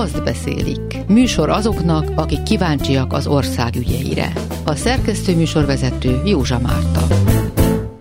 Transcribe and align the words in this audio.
azt 0.00 0.24
beszélik. 0.24 1.06
Műsor 1.08 1.48
azoknak, 1.48 2.10
akik 2.14 2.42
kíváncsiak 2.42 3.12
az 3.12 3.26
ország 3.26 3.76
ügyeire. 3.76 4.32
A 4.64 4.74
szerkesztő 4.74 5.36
műsorvezető 5.36 6.22
Józsa 6.24 6.58
Márta. 6.58 7.06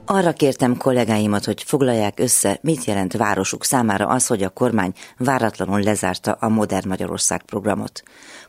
Arra 0.05 0.33
kértem 0.33 0.77
kollégáimat, 0.77 1.45
hogy 1.45 1.63
foglalják 1.63 2.19
össze, 2.19 2.59
mit 2.61 2.85
jelent 2.85 3.13
városuk 3.13 3.63
számára 3.63 4.07
az, 4.07 4.27
hogy 4.27 4.43
a 4.43 4.49
kormány 4.49 4.93
váratlanul 5.17 5.81
lezárta 5.81 6.31
a 6.31 6.49
Modern 6.49 6.87
Magyarország 6.87 7.41
programot. 7.43 8.03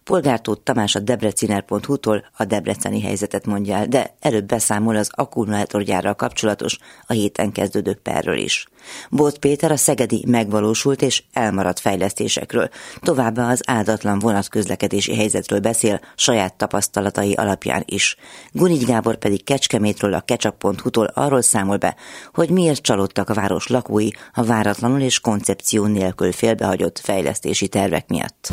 Polgártót 0.05 0.61
Tamás 0.61 0.95
a 0.95 1.01
debreciner.hu-tól 1.01 2.25
a 2.37 2.45
debreceni 2.45 3.03
helyzetet 3.03 3.47
mondja 3.47 3.77
el, 3.77 3.87
de 3.87 4.17
előbb 4.21 4.47
beszámol 4.47 4.97
az 4.97 5.11
akkumulátorgyárral 5.13 6.15
kapcsolatos 6.15 6.79
a 7.07 7.13
héten 7.13 7.53
kezdődő 7.53 7.95
perről 7.95 8.39
is. 8.39 8.67
Bót 9.11 9.39
Péter 9.39 9.71
a 9.71 9.77
szegedi 9.77 10.25
megvalósult 10.27 11.03
és 11.03 11.23
elmaradt 11.33 11.81
fejlesztésekről, 11.81 12.69
továbbá 13.01 13.51
az 13.51 13.61
áldatlan 13.67 14.19
vonatközlekedési 14.19 15.17
helyzetről 15.17 15.61
beszél 15.61 16.01
saját 16.17 16.55
tapasztalatai 16.55 17.33
alapján 17.33 17.83
is. 17.87 18.17
Gunigy 18.53 18.85
Gábor 18.85 19.17
pedig 19.17 19.45
Kecskemétről 19.45 20.15
a 20.15 20.21
kecsap.hu-tól 20.21 21.11
arról 21.15 21.43
számol 21.43 21.77
be, 21.77 21.97
hogy 22.35 22.51
miért 22.51 22.83
csalódtak 22.83 23.29
a 23.29 23.35
város 23.35 23.67
lakói 23.67 24.09
a 24.33 24.45
váratlanul 24.45 25.01
és 25.01 25.21
koncepció 25.21 25.85
nélkül 25.85 26.33
félbehagyott 26.33 26.99
fejlesztési 26.99 27.69
tervek 27.69 28.09
miatt. 28.09 28.49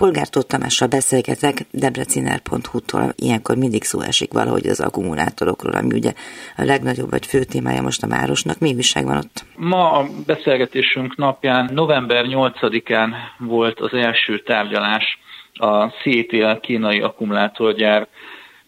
Polgártó 0.00 0.40
Tamással 0.42 0.88
beszélgetek 0.88 1.54
debreciner.hu-tól, 1.70 3.12
ilyenkor 3.16 3.56
mindig 3.56 3.82
szó 3.82 4.00
esik 4.00 4.32
valahogy 4.32 4.66
az 4.66 4.80
akkumulátorokról, 4.80 5.72
ami 5.72 5.94
ugye 5.94 6.12
a 6.56 6.64
legnagyobb 6.64 7.10
vagy 7.10 7.26
fő 7.26 7.44
témája 7.44 7.82
most 7.82 8.02
a 8.02 8.08
városnak. 8.08 8.58
Mi 8.58 8.74
újság 8.74 9.04
van 9.04 9.16
ott? 9.16 9.44
Ma 9.56 9.92
a 9.92 10.06
beszélgetésünk 10.26 11.16
napján, 11.16 11.70
november 11.72 12.24
8-án 12.28 13.10
volt 13.38 13.80
az 13.80 13.92
első 13.92 14.38
tárgyalás 14.38 15.18
a 15.54 15.86
CETL 15.86 16.60
kínai 16.60 17.00
akkumulátorgyár 17.00 18.08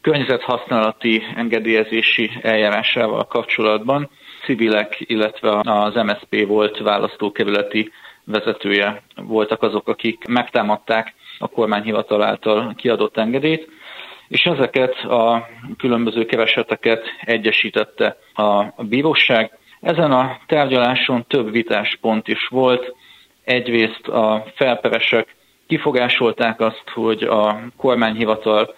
környezethasználati 0.00 1.22
engedélyezési 1.36 2.30
eljárásával 2.42 3.26
kapcsolatban. 3.26 4.10
Civilek, 4.44 4.96
illetve 4.98 5.60
az 5.64 5.94
MSP 5.94 6.46
volt 6.46 6.78
választókerületi 6.78 7.90
vezetője 8.24 9.02
voltak 9.16 9.62
azok, 9.62 9.88
akik 9.88 10.24
megtámadták 10.28 11.14
a 11.42 11.48
kormányhivatal 11.48 12.22
által 12.22 12.74
kiadott 12.76 13.16
engedélyt, 13.16 13.68
és 14.28 14.42
ezeket 14.42 14.94
a 15.04 15.48
különböző 15.78 16.24
kereseteket 16.24 17.04
egyesítette 17.20 18.16
a 18.34 18.82
bíróság. 18.82 19.58
Ezen 19.80 20.12
a 20.12 20.38
tárgyaláson 20.46 21.24
több 21.28 21.50
vitáspont 21.50 22.28
is 22.28 22.46
volt. 22.50 22.94
Egyrészt 23.44 24.08
a 24.08 24.44
felperesek 24.54 25.36
kifogásolták 25.66 26.60
azt, 26.60 26.88
hogy 26.94 27.22
a 27.22 27.60
kormányhivatal 27.76 28.74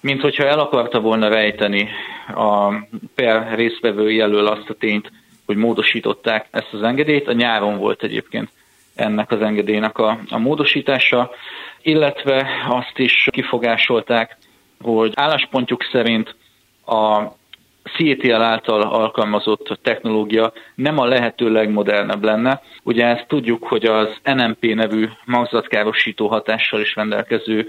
mint 0.00 0.20
hogyha 0.20 0.46
el 0.46 0.58
akarta 0.58 1.00
volna 1.00 1.28
rejteni 1.28 1.88
a 2.34 2.74
per 3.14 3.54
részvevői 3.54 4.20
elől 4.20 4.46
azt 4.46 4.68
a 4.68 4.74
tényt, 4.74 5.10
hogy 5.46 5.56
módosították 5.56 6.46
ezt 6.50 6.72
az 6.72 6.82
engedélyt. 6.82 7.28
A 7.28 7.32
nyáron 7.32 7.78
volt 7.78 8.02
egyébként 8.02 8.50
ennek 8.98 9.30
az 9.30 9.40
engedélynek 9.40 9.98
a, 9.98 10.18
a 10.30 10.38
módosítása, 10.38 11.30
illetve 11.82 12.46
azt 12.68 12.98
is 12.98 13.28
kifogásolták, 13.30 14.36
hogy 14.80 15.12
álláspontjuk 15.14 15.82
szerint 15.92 16.34
a 16.86 17.22
CETL 17.96 18.42
által 18.42 18.80
alkalmazott 18.82 19.78
technológia 19.82 20.52
nem 20.74 20.98
a 20.98 21.06
lehető 21.06 21.52
legmodernebb 21.52 22.24
lenne. 22.24 22.62
Ugye 22.82 23.06
ezt 23.06 23.28
tudjuk, 23.28 23.64
hogy 23.64 23.84
az 23.84 24.08
NMP 24.22 24.74
nevű 24.74 25.08
magzatkárosító 25.24 26.26
hatással 26.28 26.80
is 26.80 26.94
rendelkező 26.94 27.66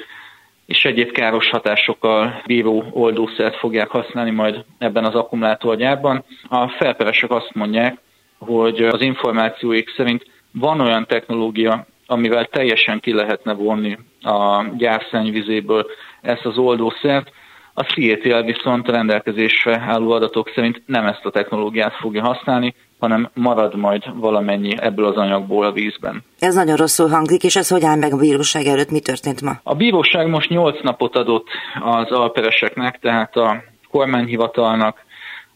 és 0.65 0.83
egyéb 0.83 1.11
káros 1.11 1.49
hatásokkal 1.49 2.41
bíró 2.45 2.85
oldószert 2.91 3.55
fogják 3.55 3.87
használni 3.87 4.31
majd 4.31 4.63
ebben 4.77 5.05
az 5.05 5.15
akkumulátorgyárban. 5.15 6.23
A 6.49 6.67
felperesek 6.67 7.31
azt 7.31 7.53
mondják, 7.53 7.97
hogy 8.37 8.83
az 8.83 9.01
információik 9.01 9.93
szerint 9.95 10.25
van 10.51 10.79
olyan 10.79 11.05
technológia, 11.05 11.85
amivel 12.05 12.45
teljesen 12.45 12.99
ki 12.99 13.13
lehetne 13.13 13.53
vonni 13.53 13.97
a 14.21 14.65
gyárszennyvizéből 14.77 15.85
ezt 16.21 16.45
az 16.45 16.57
oldószert, 16.57 17.31
a 17.73 17.83
CETL 17.83 18.41
viszont 18.41 18.87
rendelkezésre 18.87 19.79
álló 19.87 20.11
adatok 20.11 20.51
szerint 20.55 20.81
nem 20.85 21.05
ezt 21.05 21.25
a 21.25 21.29
technológiát 21.29 21.93
fogja 21.93 22.23
használni, 22.23 22.75
hanem 22.99 23.29
marad 23.33 23.75
majd 23.75 24.03
valamennyi 24.19 24.75
ebből 24.79 25.05
az 25.05 25.15
anyagból 25.15 25.65
a 25.65 25.71
vízben. 25.71 26.23
Ez 26.39 26.55
nagyon 26.55 26.75
rosszul 26.75 27.09
hangzik, 27.09 27.43
és 27.43 27.55
ez 27.55 27.69
hogy 27.69 27.83
áll 27.83 27.97
meg 27.97 28.13
a 28.13 28.17
bíróság 28.17 28.65
előtt? 28.65 28.91
Mi 28.91 28.99
történt 28.99 29.41
ma? 29.41 29.51
A 29.63 29.75
bíróság 29.75 30.27
most 30.27 30.49
8 30.49 30.81
napot 30.81 31.15
adott 31.15 31.47
az 31.83 32.11
alpereseknek, 32.11 32.99
tehát 32.99 33.35
a 33.35 33.63
kormányhivatalnak, 33.91 35.07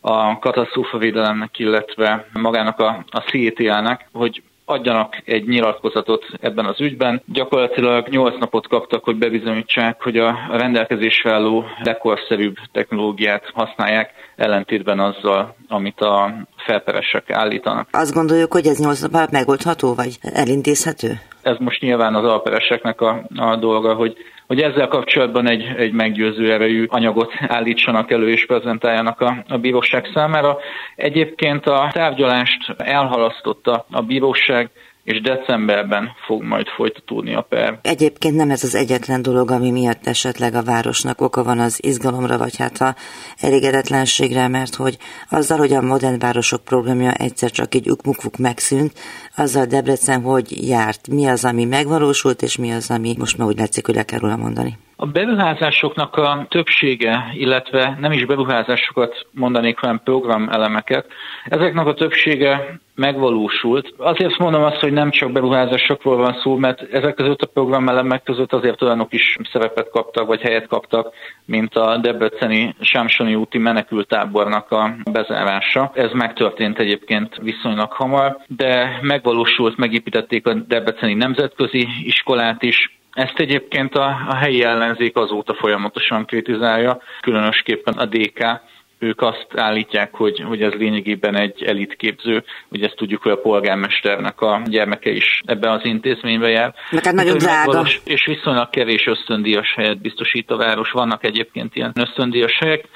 a 0.01 0.39
katasztrófavédelemnek, 0.39 1.59
illetve 1.59 2.27
magának 2.33 2.79
a, 2.79 3.05
a 3.09 3.19
CETL-nek, 3.19 4.09
hogy 4.13 4.43
adjanak 4.73 5.22
egy 5.25 5.47
nyilatkozatot 5.47 6.25
ebben 6.41 6.66
az 6.66 6.81
ügyben. 6.81 7.22
Gyakorlatilag 7.25 8.07
8 8.07 8.39
napot 8.39 8.67
kaptak, 8.67 9.03
hogy 9.03 9.16
bebizonyítsák, 9.16 10.01
hogy 10.01 10.17
a 10.17 10.35
rendelkezésre 10.51 11.31
álló 11.31 11.66
legkorszerűbb 11.84 12.56
technológiát 12.72 13.51
használják, 13.53 14.12
ellentétben 14.35 15.00
azzal, 15.00 15.56
amit 15.67 16.01
a 16.01 16.33
felperesek 16.66 17.31
állítanak. 17.31 17.88
Azt 17.91 18.13
gondoljuk, 18.13 18.53
hogy 18.53 18.66
ez 18.66 18.79
8 18.79 19.01
nap 19.01 19.13
alatt 19.13 19.31
megoldható, 19.31 19.94
vagy 19.94 20.17
elintézhető? 20.22 21.19
Ez 21.41 21.57
most 21.59 21.81
nyilván 21.81 22.16
az 22.16 22.23
alpereseknek 22.23 23.01
a, 23.01 23.25
a 23.35 23.56
dolga, 23.56 23.94
hogy 23.94 24.17
hogy 24.47 24.61
ezzel 24.61 24.87
kapcsolatban 24.87 25.47
egy, 25.47 25.73
egy 25.77 25.91
meggyőző 25.93 26.53
erejű 26.53 26.85
anyagot 26.89 27.33
állítsanak 27.47 28.11
elő 28.11 28.29
és 28.29 28.45
prezentáljanak 28.45 29.21
a, 29.21 29.43
a 29.47 29.57
bíróság 29.57 30.09
számára. 30.13 30.57
Egyébként 30.95 31.65
a 31.65 31.89
tárgyalást 31.91 32.73
elhalasztotta 32.77 33.85
a 33.91 34.01
bíróság, 34.01 34.69
és 35.03 35.21
decemberben 35.21 36.09
fog 36.25 36.43
majd 36.43 36.67
folytatódni 36.67 37.35
a 37.35 37.41
per. 37.41 37.79
Egyébként 37.81 38.35
nem 38.35 38.49
ez 38.49 38.63
az 38.63 38.75
egyetlen 38.75 39.21
dolog, 39.21 39.51
ami 39.51 39.71
miatt 39.71 40.07
esetleg 40.07 40.53
a 40.53 40.63
városnak 40.63 41.21
oka 41.21 41.43
van 41.43 41.59
az 41.59 41.79
izgalomra, 41.83 42.37
vagy 42.37 42.57
hát 42.57 42.81
a 42.81 42.95
elégedetlenségre, 43.37 44.47
mert 44.47 44.75
hogy 44.75 44.97
azzal, 45.29 45.57
hogy 45.57 45.73
a 45.73 45.81
modern 45.81 46.19
városok 46.19 46.63
programja 46.63 47.11
egyszer 47.11 47.51
csak 47.51 47.75
így 47.75 47.89
ukmukvuk 47.89 48.37
megszűnt, 48.37 48.93
azzal 49.35 49.65
Debrecen 49.65 50.21
hogy 50.21 50.67
járt, 50.67 51.07
mi 51.07 51.25
az, 51.25 51.45
ami 51.45 51.65
megvalósult, 51.65 52.41
és 52.41 52.57
mi 52.57 52.71
az, 52.71 52.91
ami 52.91 53.15
most 53.17 53.37
már 53.37 53.47
úgy 53.47 53.57
látszik, 53.57 53.85
hogy 53.85 53.95
le 53.95 54.03
kell 54.03 54.19
róla 54.19 54.37
mondani. 54.37 54.77
A 55.03 55.05
beruházásoknak 55.05 56.15
a 56.15 56.45
többsége, 56.49 57.31
illetve 57.33 57.97
nem 57.99 58.11
is 58.11 58.25
beruházásokat 58.25 59.27
mondanék, 59.31 59.77
hanem 59.79 60.01
programelemeket, 60.03 61.05
ezeknek 61.45 61.85
a 61.85 61.93
többsége 61.93 62.79
megvalósult. 62.95 63.93
Azért 63.97 64.37
mondom 64.37 64.63
azt, 64.63 64.79
hogy 64.79 64.91
nem 64.91 65.09
csak 65.09 65.31
beruházásokról 65.31 66.17
van 66.17 66.39
szó, 66.43 66.55
mert 66.55 66.81
ezek 66.93 67.13
között 67.13 67.41
a 67.41 67.47
programelemek 67.53 68.23
között 68.23 68.53
azért 68.53 68.81
olyanok 68.81 69.13
is 69.13 69.37
szerepet 69.51 69.89
kaptak, 69.89 70.27
vagy 70.27 70.41
helyet 70.41 70.67
kaptak, 70.67 71.13
mint 71.45 71.75
a 71.75 71.97
Debreceni 71.97 72.75
Sámsoni 72.79 73.35
úti 73.35 73.57
menekültábornak 73.57 74.71
a 74.71 74.95
bezárása. 75.11 75.91
Ez 75.93 76.11
megtörtént 76.11 76.79
egyébként 76.79 77.35
viszonylag 77.41 77.91
hamar, 77.91 78.37
de 78.47 78.99
megvalósult, 79.01 79.77
megépítették 79.77 80.47
a 80.47 80.53
Debreceni 80.53 81.13
Nemzetközi 81.13 81.87
Iskolát 82.03 82.63
is, 82.63 83.01
ezt 83.13 83.40
egyébként 83.40 83.96
a, 83.96 84.25
a 84.28 84.35
helyi 84.35 84.63
ellenzék 84.63 85.16
azóta 85.16 85.53
folyamatosan 85.53 86.25
kritizálja, 86.25 87.01
különösképpen 87.22 87.94
a 87.94 88.06
DK, 88.06 88.62
ők 89.03 89.22
azt 89.22 89.47
állítják, 89.56 90.13
hogy, 90.13 90.40
hogy 90.47 90.62
ez 90.62 90.74
lényegében 90.74 91.35
egy 91.35 91.63
elitképző, 91.63 92.44
ugye 92.69 92.85
ezt 92.85 92.96
tudjuk, 92.96 93.22
hogy 93.22 93.31
a 93.31 93.41
polgármesternek 93.41 94.41
a 94.41 94.62
gyermeke 94.66 95.09
is 95.09 95.41
ebben 95.46 95.72
az 95.72 95.85
intézményben 95.85 96.50
jár. 96.50 96.74
Mert 96.92 97.06
hát 97.06 97.13
nagyon 97.13 97.38
drága. 97.38 97.86
És 98.06 98.25
viszonylag 98.25 98.69
kevés 98.69 99.06
ösztöndíjas 99.06 99.74
helyet 99.75 100.01
biztosít 100.01 100.51
a 100.51 100.57
város, 100.57 100.92
vannak 100.92 101.24
egyébként 101.24 101.75
ilyen 101.75 101.92
ösztöndíjas 101.95 102.57
helyek. 102.59 102.88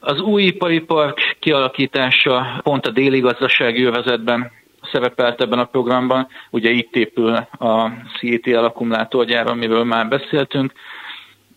Az 0.00 0.20
új 0.20 0.42
ipari 0.42 0.80
park 0.80 1.36
kialakítása 1.38 2.60
pont 2.62 2.86
a 2.86 2.90
déli 2.90 3.20
gazdasági 3.20 3.84
övezetben 3.84 4.50
szerepelt 4.92 5.40
ebben 5.40 5.58
a 5.58 5.64
programban. 5.64 6.28
Ugye 6.50 6.70
itt 6.70 6.96
épül 6.96 7.34
a 7.58 7.90
CETL 8.18 8.64
akkumulátorgyár, 8.64 9.46
amiről 9.46 9.84
már 9.84 10.08
beszéltünk, 10.08 10.72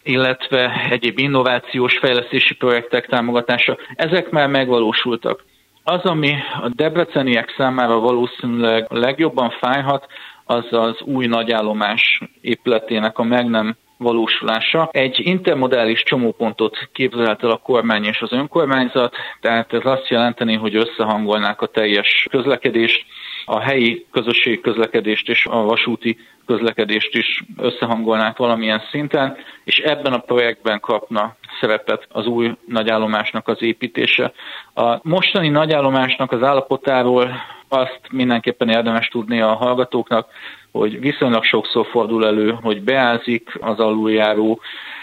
illetve 0.04 0.88
egyéb 0.90 1.20
innovációs 1.20 1.98
fejlesztési 1.98 2.56
projektek 2.56 3.08
támogatása. 3.08 3.78
Ezek 3.96 4.30
már 4.30 4.50
megvalósultak. 4.50 5.44
Az, 5.84 6.02
ami 6.04 6.34
a 6.62 6.70
debreceniek 6.70 7.54
számára 7.58 8.00
valószínűleg 8.00 8.86
legjobban 8.90 9.50
fájhat, 9.50 10.06
az 10.46 10.66
az 10.70 11.02
új 11.02 11.26
nagyállomás 11.26 12.22
épületének 12.42 13.18
a 13.18 13.24
meg 13.24 13.50
nem 13.50 13.76
valósulása. 13.98 14.90
Egy 14.92 15.20
intermodális 15.20 16.04
csomópontot 16.04 16.90
képzelt 16.92 17.44
el 17.44 17.50
a 17.50 17.58
kormány 17.58 18.04
és 18.04 18.22
az 18.22 18.32
önkormányzat, 18.32 19.16
tehát 19.42 19.74
ez 19.74 19.86
azt 19.86 20.08
jelenteni, 20.08 20.56
hogy 20.56 20.76
összehangolnák 20.76 21.62
a 21.62 21.68
teljes 21.68 22.28
közlekedést, 22.30 23.06
a 23.46 23.60
helyi 23.60 24.06
közösségi 24.12 24.60
közlekedést 24.60 25.30
és 25.30 25.46
a 25.46 25.62
vasúti 25.62 26.18
közlekedést 26.46 27.16
is 27.16 27.44
összehangolnák 27.58 28.38
valamilyen 28.38 28.82
szinten, 28.92 29.38
és 29.64 29.78
ebben 29.78 30.14
a 30.14 30.20
projektben 30.20 30.80
kapna 30.80 31.36
szerepet 31.60 32.08
az 32.10 32.26
új 32.26 32.52
nagyállomásnak 32.68 33.48
az 33.48 33.62
építése. 33.62 34.34
A 34.74 35.00
mostani 35.02 35.50
nagyállomásnak 35.50 36.32
az 36.32 36.44
állapotáról 36.44 37.32
azt 37.68 38.00
mindenképpen 38.12 38.70
érdemes 38.70 39.08
tudni 39.08 39.42
a 39.42 39.54
hallgatóknak, 39.54 40.28
hogy 40.72 41.00
viszonylag 41.00 41.44
sokszor 41.44 41.86
fordul 41.86 42.26
elő, 42.26 42.58
hogy 42.62 42.84
beázik 42.84 43.58
az 43.62 43.80
aluljáró, 43.80 44.60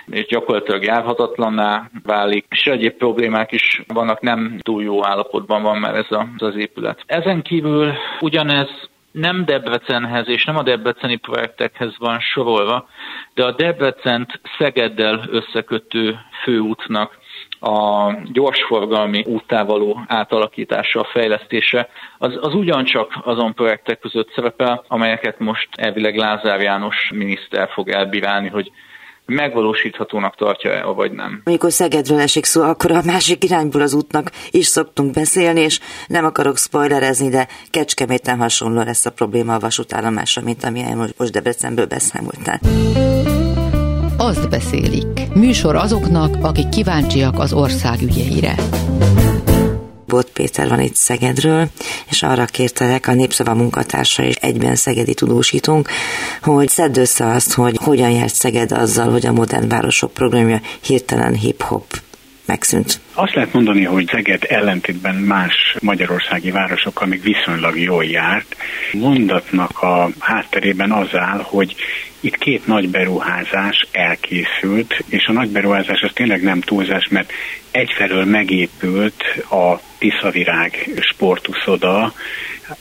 és 0.06 0.26
gyakorlatilag 0.26 0.84
járhatatlanná 0.84 1.90
válik, 2.02 2.46
és 2.49 2.64
egyéb 2.64 2.96
problémák 2.96 3.52
is 3.52 3.82
vannak, 3.87 4.20
nem 4.20 4.58
túl 4.62 4.82
jó 4.82 5.06
állapotban 5.06 5.62
van 5.62 5.78
már 5.78 5.94
ez 5.94 6.06
az 6.37 6.56
épület. 6.56 7.02
Ezen 7.06 7.43
kívül 7.43 7.93
ugyanez 8.20 8.69
nem 9.12 9.44
Debrecenhez 9.44 10.28
és 10.28 10.44
nem 10.44 10.56
a 10.56 10.62
debreceni 10.62 11.16
projektekhez 11.16 11.94
van 11.99 12.20
sorolva, 12.20 12.88
de 13.34 13.44
a 13.44 13.52
Debrecent 13.52 14.40
Szegeddel 14.58 15.25
összekötő 15.31 16.19
főútnak 16.43 17.20
a 17.60 18.12
gyorsforgalmi 18.32 19.25
úttá 19.26 19.64
való 19.64 20.00
átalakítása, 20.06 21.05
fejlesztése, 21.05 21.88
az, 22.19 22.38
az 22.40 22.55
ugyancsak 22.55 23.12
azon 23.25 23.55
projektek 23.55 23.98
között 23.98 24.32
szerepel, 24.34 24.84
amelyeket 24.88 25.38
most 25.38 25.69
elvileg 25.72 26.16
Lázár 26.16 26.60
János 26.60 27.10
miniszter 27.14 27.69
fog 27.72 27.88
elbírálni, 27.88 28.48
hogy 28.48 28.70
megvalósíthatónak 29.26 30.36
tartja-e, 30.36 30.84
vagy 30.84 31.12
nem. 31.12 31.40
Amikor 31.44 31.72
Szegedről 31.72 32.20
esik 32.20 32.44
szó, 32.44 32.62
akkor 32.62 32.90
a 32.90 33.02
másik 33.04 33.44
irányból 33.44 33.80
az 33.80 33.94
útnak 33.94 34.30
is 34.50 34.66
szoktunk 34.66 35.12
beszélni, 35.12 35.60
és 35.60 35.80
nem 36.06 36.24
akarok 36.24 36.58
spoilerezni, 36.58 37.28
de 37.28 37.48
Kecskeméten 37.70 38.38
hasonló 38.38 38.82
lesz 38.82 39.06
a 39.06 39.10
probléma 39.10 39.54
a 39.54 39.58
vasútállomásra, 39.58 40.42
mint 40.42 40.64
ami 40.64 40.84
most 41.16 41.32
Debrecenből 41.32 41.86
beszámoltál. 41.86 42.60
Azt 44.16 44.50
beszélik. 44.50 45.34
Műsor 45.34 45.76
azoknak, 45.76 46.36
akik 46.42 46.69
kíváncsiak 46.69 47.38
az 47.38 47.52
ország 47.52 48.02
ügyeire. 48.02 48.54
Bot 50.12 50.31
Péter 50.31 50.69
van 50.69 50.81
itt 50.81 50.94
Szegedről, 50.94 51.69
és 52.11 52.23
arra 52.23 52.44
kértelek 52.44 53.06
a 53.09 53.14
Népszava 53.14 53.55
munkatársa 53.55 54.23
és 54.23 54.35
egyben 54.35 54.75
szegedi 54.75 55.14
tudósítónk, 55.14 55.88
hogy 56.43 56.69
szedd 56.69 56.99
össze 56.99 57.26
azt, 57.26 57.53
hogy 57.53 57.76
hogyan 57.82 58.11
járt 58.11 58.35
Szeged 58.35 58.73
azzal, 58.73 59.11
hogy 59.11 59.26
a 59.26 59.32
Modern 59.32 59.69
Városok 59.69 60.12
programja 60.12 60.61
hirtelen 60.81 61.35
hip-hop 61.35 61.85
megszűnt. 62.44 63.00
Azt 63.15 63.35
lehet 63.35 63.53
mondani, 63.53 63.85
hogy 63.85 64.06
Szeged 64.06 64.44
ellentétben 64.49 65.15
más 65.15 65.77
magyarországi 65.81 66.50
városokkal 66.50 67.06
még 67.06 67.23
viszonylag 67.23 67.79
jól 67.79 68.05
járt. 68.05 68.56
Mondatnak 68.93 69.83
a 69.83 70.11
hátterében 70.19 70.93
az 70.93 71.17
áll, 71.17 71.41
hogy 71.43 71.75
itt 72.21 72.39
két 72.39 72.67
nagy 72.67 72.89
beruházás 72.89 73.87
elkészült, 73.93 75.05
és 75.09 75.25
a 75.27 75.33
nagy 75.33 75.49
beruházás 75.49 76.00
az 76.00 76.11
tényleg 76.15 76.43
nem 76.43 76.61
túlzás, 76.61 77.09
mert 77.11 77.33
egyfelől 77.71 78.25
megépült 78.25 79.23
a 79.50 79.81
Tiszavirág 79.99 80.91
sportuszoda. 81.00 82.12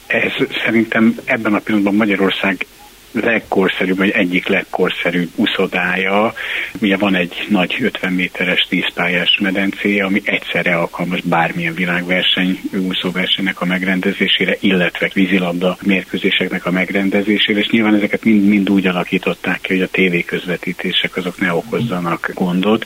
Ez 0.08 0.32
szerintem 0.66 1.16
ebben 1.26 1.54
a 1.54 1.60
pillanatban 1.60 1.96
Magyarország 1.96 2.66
legkorszerűbb, 3.12 3.98
vagy 3.98 4.10
egyik 4.10 4.48
legkorszerűbb 4.48 5.30
uszodája. 5.36 6.34
Ugye 6.82 6.98
van 6.98 7.16
egy 7.16 7.46
nagy 7.50 7.78
50 7.82 8.14
méteres 8.14 8.68
tízpályás 8.70 9.38
medencéje, 9.42 10.06
ami 10.06 10.22
egyszerre 10.26 10.76
alkalmas 10.76 11.22
bármilyen 11.22 11.74
világverseny, 11.74 12.60
úszóversenynek 12.88 13.62
a 13.62 13.66
megrendezésére, 13.66 14.58
illetve 14.60 15.10
vízilabda 15.14 15.78
mérkőzéseknek 15.82 16.66
a 16.66 16.72
megrendezésére, 16.72 17.60
és 17.60 17.68
nyilván 17.68 17.96
ezeket 17.96 18.24
mind, 18.24 18.48
mind 18.48 18.70
úgy 18.70 18.88
alakították 18.88 19.62
ki, 19.62 19.74
hogy 19.74 19.82
a 19.82 19.88
tévéközvetítések 19.88 21.16
azok 21.16 21.40
ne 21.40 21.54
okozzanak 21.54 22.32
gondot. 22.34 22.86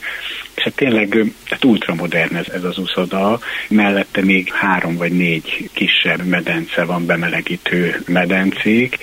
És 0.54 0.62
hát 0.62 0.74
tényleg 0.74 1.24
hát 1.50 1.64
ultramodern 1.64 2.36
ez, 2.36 2.48
ez 2.48 2.64
az 2.64 2.78
uszoda, 2.78 3.38
mellette 3.68 4.22
még 4.22 4.52
három 4.52 4.96
vagy 4.96 5.12
négy 5.12 5.70
kisebb 5.72 6.24
medence 6.24 6.84
van, 6.84 7.06
bemelegítő 7.06 8.02
medencék. 8.06 8.98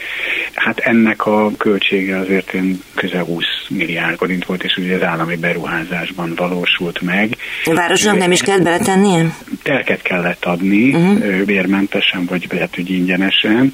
Hát 0.54 0.80
ennek 0.80 1.12
ennek 1.13 1.25
a 1.25 1.57
költsége 1.57 2.18
azért 2.18 2.54
én 2.54 2.80
közel 2.95 3.24
20 3.24 3.44
milliárd 3.69 4.18
forint 4.18 4.45
volt, 4.45 4.63
és 4.63 4.77
ugye 4.77 4.95
az 4.95 5.04
állami 5.04 5.36
beruházásban 5.36 6.33
valósult 6.36 7.01
meg. 7.01 7.38
A 7.63 7.74
városnak 7.74 8.18
nem 8.18 8.31
is 8.31 8.42
kellett 8.42 8.63
beletenni? 8.63 9.30
Telket 9.63 10.01
kellett 10.01 10.45
adni, 10.45 10.94
uh-huh. 10.94 11.44
bérmentesen, 11.44 12.25
vagy 12.25 12.48
lehet, 12.51 12.75
hogy 12.75 12.92
ingyenesen, 12.92 13.74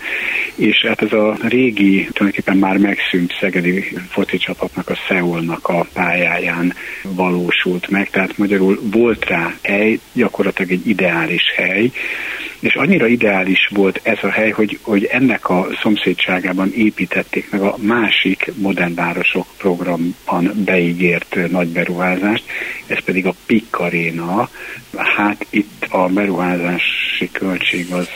és 0.55 0.85
hát 0.87 1.01
ez 1.01 1.13
a 1.13 1.37
régi, 1.47 2.09
tulajdonképpen 2.13 2.57
már 2.57 2.77
megszűnt 2.77 3.37
szegedi 3.39 3.97
foci 4.09 4.37
csapatnak 4.37 4.89
a 4.89 4.97
Szeulnak 5.07 5.67
a 5.67 5.85
pályáján 5.93 6.73
valósult 7.03 7.89
meg, 7.89 8.09
tehát 8.09 8.37
magyarul 8.37 8.79
volt 8.91 9.25
rá 9.25 9.53
hely, 9.61 9.99
gyakorlatilag 10.13 10.71
egy 10.71 10.87
ideális 10.87 11.53
hely, 11.55 11.91
és 12.59 12.75
annyira 12.75 13.07
ideális 13.07 13.69
volt 13.73 13.99
ez 14.03 14.17
a 14.21 14.29
hely, 14.29 14.49
hogy, 14.49 14.79
hogy 14.81 15.05
ennek 15.05 15.49
a 15.49 15.67
szomszédságában 15.81 16.73
építették 16.73 17.51
meg 17.51 17.61
a 17.61 17.75
másik 17.81 18.51
modern 18.55 18.95
városok 18.95 19.47
programban 19.57 20.51
beígért 20.65 21.37
nagy 21.49 21.67
beruházást, 21.67 22.43
ez 22.87 23.03
pedig 23.03 23.25
a 23.25 23.33
PIK 23.45 23.79
Arena. 23.79 24.49
Hát 24.95 25.45
itt 25.49 25.85
a 25.89 26.07
beruházási 26.07 27.29
költség 27.31 27.91
az 27.91 28.07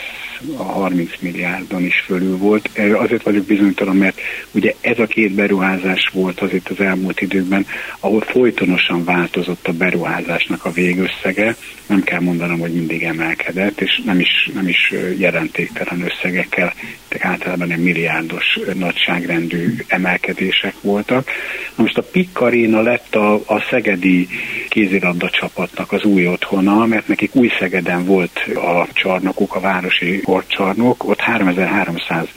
a 0.56 0.62
30 0.62 1.10
milliárdon 1.20 1.84
is 1.84 2.02
fölül 2.06 2.36
volt. 2.36 2.70
Azért 2.92 3.22
vagyok 3.22 3.44
bizonytalan, 3.44 3.96
mert 3.96 4.20
ugye 4.50 4.74
ez 4.80 4.98
a 4.98 5.06
két 5.06 5.32
beruházás 5.32 6.10
volt 6.12 6.40
az 6.40 6.52
itt 6.52 6.68
az 6.68 6.80
elmúlt 6.80 7.20
időkben, 7.20 7.66
ahol 8.00 8.20
folytonosan 8.20 9.04
változott 9.04 9.68
a 9.68 9.72
beruházásnak 9.72 10.64
a 10.64 10.72
végösszege. 10.72 11.56
Nem 11.86 12.02
kell 12.02 12.20
mondanom, 12.20 12.58
hogy 12.58 12.72
mindig 12.72 13.02
emelkedett, 13.02 13.80
és 13.80 14.02
nem 14.04 14.20
is, 14.20 14.50
nem 14.54 14.68
is 14.68 14.92
jelentéktelen 15.16 16.04
összegekkel, 16.04 16.72
tehát 17.08 17.26
általában 17.26 17.70
egy 17.70 17.82
milliárdos 17.82 18.58
nagyságrendű 18.74 19.74
emelkedések 19.86 20.74
voltak. 20.80 21.30
Na 21.74 21.82
most 21.82 21.98
a 21.98 22.02
PIK 22.02 22.40
Arena 22.40 22.80
lett 22.80 23.14
a, 23.14 23.34
a 23.34 23.64
szegedi 23.70 24.28
kézilabda 24.74 25.30
csapatnak 25.30 25.92
az 25.92 26.04
új 26.04 26.26
otthona, 26.26 26.86
mert 26.86 27.08
nekik 27.08 27.34
új 27.34 27.48
Szegeden 27.58 28.04
volt 28.04 28.40
a 28.54 28.86
csarnokuk, 28.92 29.54
a 29.54 29.60
városi 29.60 30.18
sportcsarnok, 30.20 31.08
ott 31.08 31.20
3300 31.20 32.28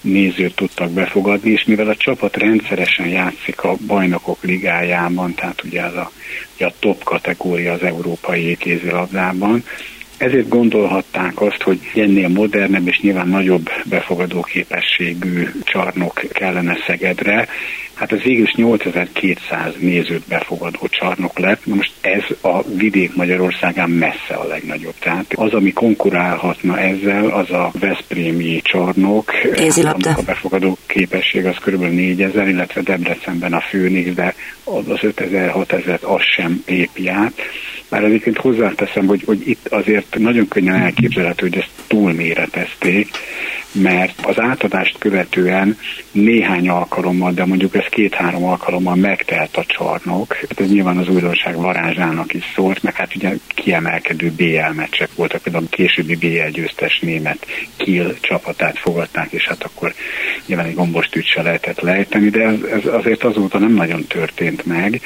nézőt 0.00 0.54
tudtak 0.54 0.90
befogadni, 0.90 1.50
és 1.50 1.64
mivel 1.64 1.88
a 1.88 1.96
csapat 1.96 2.36
rendszeresen 2.36 3.08
játszik 3.08 3.62
a 3.62 3.76
bajnokok 3.86 4.42
ligájában, 4.42 5.34
tehát 5.34 5.64
ugye 5.64 5.82
az 5.82 5.94
a, 5.94 6.10
ugye 6.54 6.66
a 6.66 6.72
top 6.78 7.04
kategória 7.04 7.72
az 7.72 7.82
európai 7.82 8.56
kézilabdában, 8.56 9.64
ezért 10.16 10.48
gondolhatták 10.48 11.40
azt, 11.40 11.62
hogy 11.62 11.80
ennél 11.94 12.28
modernebb 12.28 12.88
és 12.88 13.00
nyilván 13.00 13.28
nagyobb 13.28 13.70
befogadó 13.84 14.40
képességű 14.40 15.48
csarnok 15.64 16.20
kellene 16.32 16.76
Szegedre, 16.86 17.48
Hát 17.94 18.12
ez 18.12 18.20
végül 18.20 18.44
is 18.44 18.52
8200 18.54 19.74
nézőt 19.78 20.28
befogadó 20.28 20.78
csarnok 20.88 21.38
lett. 21.38 21.66
Most 21.66 21.92
ez 22.00 22.22
a 22.40 22.62
vidék 22.62 23.14
Magyarországán 23.14 23.90
messze 23.90 24.34
a 24.34 24.46
legnagyobb. 24.46 24.94
Tehát 24.98 25.32
az, 25.34 25.52
ami 25.52 25.72
konkurálhatna 25.72 26.78
ezzel, 26.78 27.26
az 27.26 27.50
a 27.50 27.70
Veszprémi 27.80 28.60
csarnok. 28.62 29.32
Kézilabda. 29.54 30.10
A 30.10 30.22
befogadó 30.22 30.78
képesség 30.86 31.46
az 31.46 31.56
kb. 31.56 31.82
4000, 31.82 32.48
illetve 32.48 32.80
Debrecenben 32.80 33.52
a 33.52 33.60
Főnix, 33.60 34.14
de 34.14 34.34
az 34.64 34.84
5000-6000 34.88 36.00
az 36.00 36.22
sem 36.36 36.62
lépi 36.66 37.08
át. 37.08 37.32
Már 37.88 38.04
egyébként 38.04 38.36
hozzáteszem, 38.36 39.06
hogy, 39.06 39.22
hogy 39.24 39.48
itt 39.48 39.66
azért 39.68 40.18
nagyon 40.18 40.48
könnyen 40.48 40.74
elképzelhető, 40.74 41.48
hogy 41.48 41.58
ezt 41.58 41.70
túlméretezték, 41.86 43.08
mert 43.74 44.26
az 44.26 44.40
átadást 44.40 44.98
követően 44.98 45.78
néhány 46.12 46.68
alkalommal, 46.68 47.32
de 47.32 47.44
mondjuk 47.44 47.74
ez 47.74 47.84
két-három 47.90 48.44
alkalommal 48.44 48.94
megtelt 48.94 49.56
a 49.56 49.64
csarnok. 49.66 50.34
Hát 50.34 50.60
ez 50.60 50.70
nyilván 50.70 50.96
az 50.96 51.08
újdonság 51.08 51.56
varázsának 51.56 52.34
is 52.34 52.44
szólt, 52.54 52.82
meg 52.82 52.94
hát 52.94 53.16
ugye 53.16 53.34
kiemelkedő 53.48 54.32
BL 54.36 54.74
meccsek 54.74 55.08
voltak, 55.14 55.42
például 55.42 55.64
a 55.64 55.74
későbbi 55.74 56.16
BL 56.16 56.48
győztes 56.52 56.98
német 57.00 57.46
Kiel 57.76 58.14
csapatát 58.20 58.78
fogadták, 58.78 59.32
és 59.32 59.46
hát 59.46 59.62
akkor 59.62 59.94
nyilván 60.46 60.66
egy 60.66 60.74
gombostűt 60.74 61.26
se 61.26 61.42
lehetett 61.42 61.80
lejteni, 61.80 62.28
de 62.28 62.42
ez, 62.42 62.62
ez 62.72 62.86
azért 62.86 63.24
azóta 63.24 63.58
nem 63.58 63.72
nagyon 63.72 64.04
történt 64.06 64.66
meg, 64.66 65.00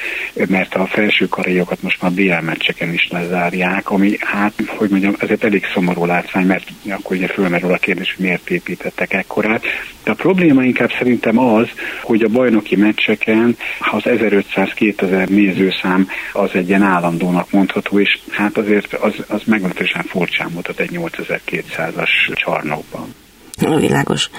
mert 0.49 0.75
a 0.75 0.87
felső 0.87 1.29
karajokat 1.29 1.83
most 1.83 2.03
már 2.03 2.13
BL 2.13 2.45
meccseken 2.45 2.93
is 2.93 3.09
lezárják, 3.11 3.91
ami 3.91 4.17
hát, 4.21 4.53
hogy 4.67 4.91
mondjam, 4.91 5.15
ezért 5.19 5.45
elég 5.45 5.65
szomorú 5.75 6.05
látvány, 6.05 6.47
mert 6.47 6.69
akkor 6.89 7.17
ugye 7.17 7.27
fölmerül 7.27 7.73
a 7.73 7.77
kérdés, 7.77 8.15
hogy 8.17 8.25
miért 8.25 8.43
építettek 8.59 9.13
ekkorát. 9.13 9.63
De 10.05 10.11
a 10.11 10.15
probléma 10.15 10.63
inkább 10.63 10.91
szerintem 10.99 11.39
az, 11.39 11.69
hogy 12.03 12.23
a 12.23 12.29
bajnoki 12.29 12.77
meccseken 12.77 13.57
az 13.93 14.03
1500-2000 14.05 15.29
nézőszám 15.29 16.09
az 16.33 16.51
egy 16.53 16.69
ilyen 16.69 16.83
állandónak 16.83 17.51
mondható, 17.51 18.01
és 18.01 18.19
hát 18.31 18.57
azért 18.59 18.93
az, 18.93 19.15
az 19.29 19.43
meglehetősen 19.45 20.03
furcsán 20.03 20.51
mutat 20.55 20.81
egy 20.81 20.91
8200-as 20.93 22.11
csarnokban. 22.33 23.15
Világos. 23.81 24.31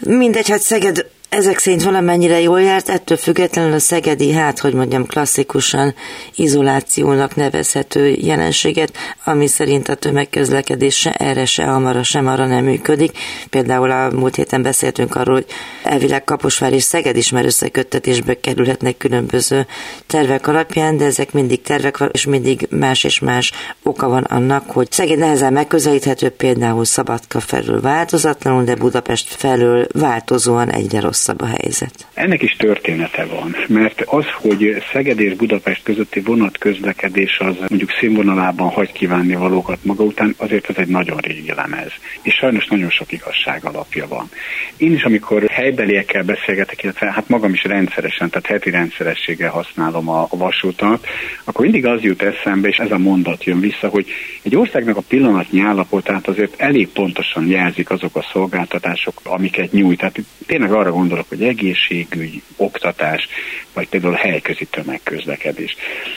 Mindegy, 0.00 0.48
hát 0.48 0.60
Szeged 0.60 1.06
ezek 1.28 1.58
szerint 1.58 1.82
valamennyire 1.82 2.40
jól 2.40 2.60
járt, 2.60 2.88
ettől 2.88 3.16
függetlenül 3.16 3.72
a 3.72 3.78
szegedi, 3.78 4.32
hát 4.32 4.58
hogy 4.58 4.72
mondjam, 4.74 5.06
klasszikusan 5.06 5.94
izolációnak 6.34 7.34
nevezhető 7.34 8.08
jelenséget, 8.08 8.92
ami 9.24 9.46
szerint 9.46 9.88
a 9.88 9.94
tömegközlekedés 9.94 10.96
se 10.96 11.12
erre, 11.12 11.44
se 11.44 11.64
amara, 11.64 12.02
sem 12.02 12.26
arra 12.26 12.46
nem 12.46 12.64
működik. 12.64 13.18
Például 13.50 13.90
a 13.90 14.10
múlt 14.10 14.36
héten 14.36 14.62
beszéltünk 14.62 15.14
arról, 15.14 15.34
hogy 15.34 15.46
elvileg 15.82 16.24
Kaposvár 16.24 16.72
és 16.72 16.82
Szeged 16.82 17.16
is 17.16 17.30
már 17.30 17.44
összeköttetésbe 17.44 18.40
kerülhetnek 18.40 18.96
különböző 18.96 19.66
tervek 20.06 20.46
alapján, 20.46 20.96
de 20.96 21.04
ezek 21.04 21.32
mindig 21.32 21.62
tervek, 21.62 21.98
és 22.12 22.26
mindig 22.26 22.66
más 22.70 23.04
és 23.04 23.18
más 23.18 23.52
oka 23.82 24.08
van 24.08 24.22
annak, 24.22 24.70
hogy 24.70 24.92
Szeged 24.92 25.18
nehezen 25.18 25.52
megközelíthető, 25.52 26.28
például 26.28 26.84
Szabadka 26.84 27.40
felül 27.40 27.80
változatlanul, 27.80 28.64
de 28.64 28.74
Budapest 28.74 29.34
felől 29.34 29.86
változóan 29.92 30.70
egyre 30.70 31.00
rossz 31.00 31.17
rosszabb 31.18 31.40
a 31.40 31.46
helyzet. 31.60 32.06
Ennek 32.14 32.42
is 32.42 32.56
története 32.58 33.24
van, 33.24 33.56
mert 33.68 34.00
az, 34.00 34.24
hogy 34.32 34.82
Szeged 34.92 35.20
és 35.20 35.34
Budapest 35.34 35.82
közötti 35.82 36.20
vonatközlekedés 36.20 37.38
az 37.38 37.56
mondjuk 37.68 37.90
színvonalában 38.00 38.68
hagy 38.68 38.92
kívánni 38.92 39.34
valókat 39.34 39.84
maga 39.84 40.04
után, 40.04 40.34
azért 40.36 40.70
ez 40.70 40.76
egy 40.76 40.88
nagyon 40.88 41.16
régi 41.16 41.52
lemez. 41.56 41.92
És 42.22 42.34
sajnos 42.34 42.66
nagyon 42.66 42.90
sok 42.90 43.12
igazság 43.12 43.64
alapja 43.64 44.08
van. 44.08 44.28
Én 44.76 44.92
is, 44.92 45.02
amikor 45.02 45.44
helybeliekkel 45.50 46.22
beszélgetek, 46.22 46.82
illetve 46.82 47.12
hát 47.12 47.28
magam 47.28 47.52
is 47.52 47.64
rendszeresen, 47.64 48.30
tehát 48.30 48.46
heti 48.46 48.70
rendszerességgel 48.70 49.50
használom 49.50 50.08
a 50.08 50.26
vasútat, 50.30 51.06
akkor 51.44 51.64
mindig 51.64 51.86
az 51.86 52.02
jut 52.02 52.22
eszembe, 52.22 52.68
és 52.68 52.76
ez 52.76 52.90
a 52.90 52.98
mondat 52.98 53.44
jön 53.44 53.60
vissza, 53.60 53.88
hogy 53.88 54.06
egy 54.42 54.56
országnak 54.56 54.96
a 54.96 55.02
pillanatnyi 55.08 55.60
állapotát 55.60 56.28
azért 56.28 56.60
elég 56.60 56.88
pontosan 56.88 57.46
jelzik 57.46 57.90
azok 57.90 58.16
a 58.16 58.26
szolgáltatások, 58.32 59.20
amiket 59.24 59.72
nyújt. 59.72 59.98
Tehát 59.98 60.18
tényleg 60.46 60.72
arra 60.72 60.90
gondolok, 61.08 61.28
hogy 61.28 61.42
egészségügy, 61.42 62.42
oktatás, 62.56 63.28
vagy 63.72 63.88
például 63.88 64.14
helyközi 64.14 64.64
tömegközlekedés. 64.64 65.76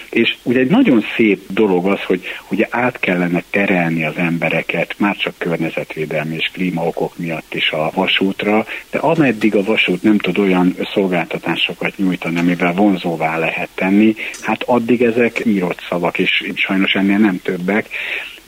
És 0.10 0.36
ugye 0.44 0.60
egy 0.60 0.70
nagyon 0.70 1.06
szép 1.16 1.42
dolog 1.50 1.88
az, 1.88 2.04
hogy 2.04 2.22
ugye 2.50 2.68
át 2.70 3.00
kellene 3.00 3.44
terelni 3.50 4.06
az 4.06 4.16
embereket, 4.16 4.96
már 4.98 5.16
csak 5.16 5.34
környezetvédelmi 5.38 6.36
és 6.36 6.50
klímaokok 6.54 7.18
miatt 7.18 7.54
is 7.54 7.70
a 7.70 7.92
vasútra, 7.94 8.66
de 8.92 9.00
ameddig 9.00 9.56
a 9.56 9.64
vasút 9.64 10.04
nem 10.04 10.18
tud 10.18 10.38
olyan 10.38 10.76
szolgáltatásokat 10.94 11.98
nyújtani, 11.98 12.40
amivel 12.40 12.74
vonzóvá 12.74 13.38
lehet 13.38 13.70
tenni, 13.76 14.16
hát 14.42 14.64
addig 14.64 15.02
ezek 15.02 15.46
írott 15.46 15.80
szavak, 15.90 16.20
és 16.20 16.52
sajnos 16.56 16.94
ennél 16.94 17.18
nem 17.18 17.42
többek. 17.44 17.90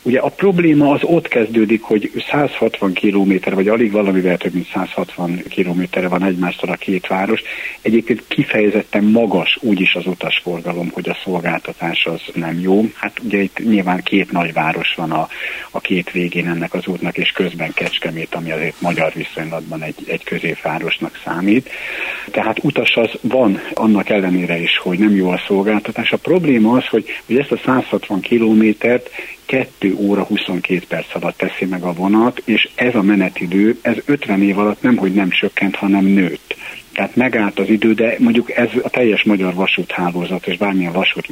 Ugye 0.05 0.19
a 0.19 0.29
probléma 0.29 0.91
az 0.91 0.99
ott 1.03 1.27
kezdődik, 1.27 1.81
hogy 1.81 2.11
160 2.29 2.93
km, 2.93 3.33
vagy 3.53 3.67
alig 3.67 3.91
valamivel 3.91 4.37
több 4.37 4.53
mint 4.53 4.69
160 4.73 5.43
kilométerre 5.49 6.07
van 6.07 6.23
egymástól 6.23 6.69
a 6.69 6.75
két 6.75 7.07
város. 7.07 7.41
Egyébként 7.81 8.23
kifejezetten 8.27 9.03
magas 9.03 9.57
úgyis 9.61 9.95
az 9.95 10.05
utasforgalom, 10.05 10.89
hogy 10.93 11.09
a 11.09 11.17
szolgáltatás 11.23 12.05
az 12.05 12.21
nem 12.33 12.59
jó. 12.59 12.85
Hát 12.93 13.19
ugye 13.23 13.41
itt 13.41 13.59
nyilván 13.59 14.01
két 14.03 14.31
nagy 14.31 14.53
város 14.53 14.93
van 14.95 15.11
a, 15.11 15.27
a 15.71 15.79
két 15.79 16.11
végén 16.11 16.47
ennek 16.47 16.73
az 16.73 16.87
útnak, 16.87 17.17
és 17.17 17.31
közben 17.31 17.73
Kecskemét, 17.73 18.35
ami 18.35 18.51
azért 18.51 18.81
magyar 18.81 19.11
viszonylatban 19.13 19.81
egy, 19.81 19.95
egy 20.07 20.23
középvárosnak 20.23 21.19
számít. 21.25 21.69
Tehát 22.31 22.63
utas 22.63 22.95
az 22.95 23.09
van 23.21 23.59
annak 23.73 24.09
ellenére 24.09 24.57
is, 24.57 24.77
hogy 24.77 24.99
nem 24.99 25.15
jó 25.15 25.29
a 25.29 25.41
szolgáltatás. 25.47 26.11
A 26.11 26.17
probléma 26.17 26.77
az, 26.77 26.87
hogy, 26.87 27.05
hogy 27.25 27.37
ezt 27.37 27.51
a 27.51 27.59
160 27.65 28.19
kilométert 28.19 29.09
2 29.45 29.95
óra 29.95 30.23
22 30.23 30.85
perc 30.87 31.15
alatt 31.15 31.37
teszi 31.37 31.65
meg 31.65 31.83
a 31.83 31.93
vonat, 31.93 32.41
és 32.45 32.69
ez 32.75 32.95
a 32.95 33.01
menetidő, 33.01 33.77
ez 33.81 33.95
50 34.05 34.41
év 34.41 34.59
alatt 34.59 34.81
nem, 34.81 34.97
hogy 34.97 35.13
nem 35.13 35.29
csökkent, 35.29 35.75
hanem 35.75 36.05
nőtt. 36.05 36.55
Tehát 36.93 37.15
megállt 37.15 37.59
az 37.59 37.69
idő, 37.69 37.93
de 37.93 38.15
mondjuk 38.19 38.51
ez 38.51 38.69
a 38.83 38.89
teljes 38.89 39.23
magyar 39.23 39.53
vasúthálózat 39.53 40.47
és 40.47 40.57
bármilyen 40.57 40.91
vasút 40.91 41.29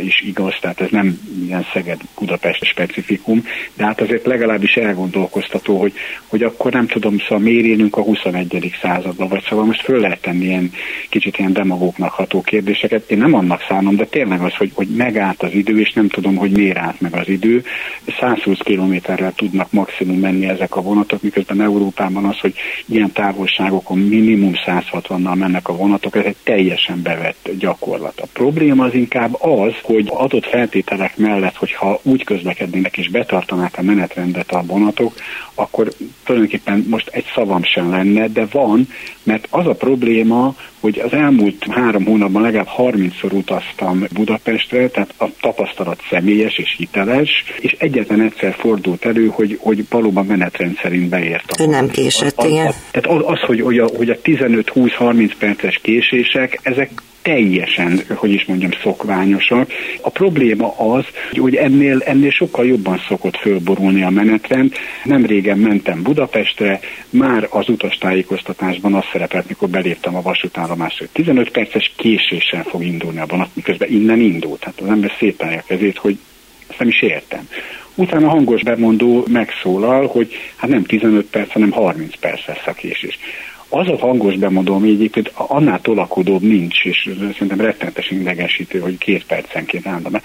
is 0.00 0.20
igaz, 0.20 0.54
tehát 0.60 0.80
ez 0.80 0.90
nem 0.90 1.20
ilyen 1.46 1.66
Szeged-Budapest 1.72 2.64
specifikum, 2.64 3.44
de 3.74 3.84
hát 3.84 4.00
azért 4.00 4.26
legalábbis 4.26 4.74
elgondolkoztató, 4.74 5.80
hogy, 5.80 5.92
hogy 6.26 6.42
akkor 6.42 6.72
nem 6.72 6.86
tudom, 6.86 7.18
szóval 7.18 7.38
miért 7.38 7.64
élünk 7.64 7.96
a 7.96 8.02
21. 8.02 8.74
században, 8.82 9.28
vagy 9.28 9.44
szóval 9.48 9.64
most 9.64 9.82
föl 9.82 10.00
lehet 10.00 10.20
tenni 10.20 10.44
ilyen 10.44 10.72
kicsit 11.08 11.38
ilyen 11.38 11.52
demagóknak 11.52 12.10
ható 12.10 12.40
kérdéseket. 12.40 13.10
Én 13.10 13.18
nem 13.18 13.34
annak 13.34 13.64
szánom, 13.68 13.96
de 13.96 14.04
tényleg 14.04 14.40
az, 14.40 14.54
hogy, 14.54 14.70
hogy 14.74 14.88
megállt 14.88 15.42
az 15.42 15.52
idő, 15.52 15.80
és 15.80 15.92
nem 15.92 16.08
tudom, 16.08 16.36
hogy 16.36 16.50
miért 16.50 16.78
állt 16.78 17.00
meg 17.00 17.14
az 17.14 17.28
idő. 17.28 17.64
120 18.20 18.58
kilométerrel 18.58 19.32
tudnak 19.36 19.72
maximum 19.72 20.18
menni 20.18 20.48
ezek 20.48 20.76
a 20.76 20.82
vonatok, 20.82 21.22
miközben 21.22 21.60
Európában 21.60 22.24
az, 22.24 22.38
hogy 22.38 22.54
ilyen 22.86 23.12
távolságokon 23.12 23.98
minimum 23.98 24.54
100 24.64 24.88
160-nal 24.92 25.38
mennek 25.38 25.68
a 25.68 25.76
vonatok, 25.76 26.16
ez 26.16 26.24
egy 26.24 26.36
teljesen 26.42 27.02
bevett 27.02 27.50
gyakorlat. 27.58 28.20
A 28.20 28.26
probléma 28.32 28.84
az 28.84 28.94
inkább 28.94 29.42
az, 29.42 29.72
hogy 29.82 30.06
adott 30.14 30.46
feltételek 30.46 31.16
mellett, 31.16 31.56
hogyha 31.56 32.00
úgy 32.02 32.24
közlekednének 32.24 32.96
és 32.96 33.08
betartanák 33.08 33.78
a 33.78 33.82
menetrendet 33.82 34.50
a 34.50 34.62
vonatok, 34.66 35.14
akkor 35.54 35.92
tulajdonképpen 36.24 36.86
most 36.88 37.08
egy 37.08 37.24
szavam 37.34 37.62
sem 37.62 37.90
lenne, 37.90 38.28
de 38.28 38.46
van, 38.50 38.88
mert 39.22 39.46
az 39.50 39.66
a 39.66 39.74
probléma, 39.74 40.54
hogy 40.80 40.98
az 40.98 41.12
elmúlt 41.12 41.66
három 41.70 42.04
hónapban 42.04 42.42
legalább 42.42 42.68
30-szor 42.78 43.32
utaztam 43.32 44.04
Budapestre, 44.12 44.88
tehát 44.88 45.14
a 45.16 45.26
tapasztalat 45.40 46.00
személyes 46.10 46.58
és 46.58 46.74
hiteles, 46.76 47.44
és 47.60 47.76
egyetlen 47.78 48.20
egyszer 48.20 48.54
fordult 48.54 49.04
elő, 49.04 49.26
hogy, 49.26 49.58
hogy 49.60 49.84
valóban 49.90 50.26
menetrend 50.26 50.78
szerint 50.82 51.08
beértem. 51.08 51.66
Ő 51.66 51.70
nem 51.70 51.88
késett, 51.88 52.44
igen. 52.44 52.72
Tehát 52.90 53.18
az, 53.18 53.22
az 53.24 53.40
hogy, 53.40 53.60
hogy 53.60 53.78
a, 53.78 53.86
hogy 53.96 54.10
a 54.10 54.16
15-20-30 54.24 55.32
perces 55.38 55.78
késések, 55.82 56.58
ezek 56.62 56.90
teljesen, 57.22 58.00
hogy 58.14 58.32
is 58.32 58.44
mondjam, 58.44 58.70
szokványosak. 58.82 59.72
A 60.00 60.10
probléma 60.10 60.74
az, 60.78 61.04
hogy 61.38 61.54
ennél, 61.54 62.02
ennél 62.04 62.30
sokkal 62.30 62.66
jobban 62.66 63.00
szokott 63.08 63.36
fölborulni 63.36 64.02
a 64.02 64.10
menetrend. 64.10 64.72
Nem 65.04 65.26
régen 65.26 65.58
mentem 65.58 66.02
Budapestre, 66.02 66.80
már 67.10 67.46
az 67.50 67.68
utastájékoztatásban 67.68 68.94
azt 68.94 69.08
szerepelt, 69.12 69.48
mikor 69.48 69.68
beléptem 69.68 70.16
a 70.16 70.22
vasútállomásra, 70.22 70.98
hogy 70.98 71.24
15 71.24 71.50
perces 71.50 71.92
késéssel 71.96 72.62
fog 72.62 72.84
indulni 72.84 73.20
a 73.20 73.26
vonat, 73.26 73.48
miközben 73.52 73.90
innen 73.90 74.20
indult. 74.20 74.64
Hát 74.64 74.80
az 74.80 74.88
ember 74.88 75.12
szépen 75.18 75.52
a 75.52 75.62
kezét, 75.66 75.98
hogy 75.98 76.18
ezt 76.68 76.78
nem 76.78 76.88
is 76.88 77.02
értem. 77.02 77.48
Utána 77.94 78.28
hangos 78.28 78.62
bemondó 78.62 79.24
megszólal, 79.28 80.06
hogy 80.06 80.34
hát 80.56 80.70
nem 80.70 80.84
15 80.84 81.26
perc, 81.26 81.52
hanem 81.52 81.70
30 81.70 82.16
perc 82.16 82.46
lesz 82.46 82.66
a 82.66 82.72
késés 82.72 83.18
az 83.70 83.88
a 83.88 83.96
hangos 83.96 84.36
bemondó, 84.36 84.74
ami 84.74 84.90
egyébként 84.90 85.32
annál 85.34 85.80
tolakodóbb 85.80 86.42
nincs, 86.42 86.84
és 86.84 87.10
szerintem 87.32 87.60
rettenetesen 87.60 88.20
idegesítő, 88.20 88.78
hogy 88.78 88.98
két 88.98 89.26
percenként 89.26 89.86
állandóan 89.86 90.22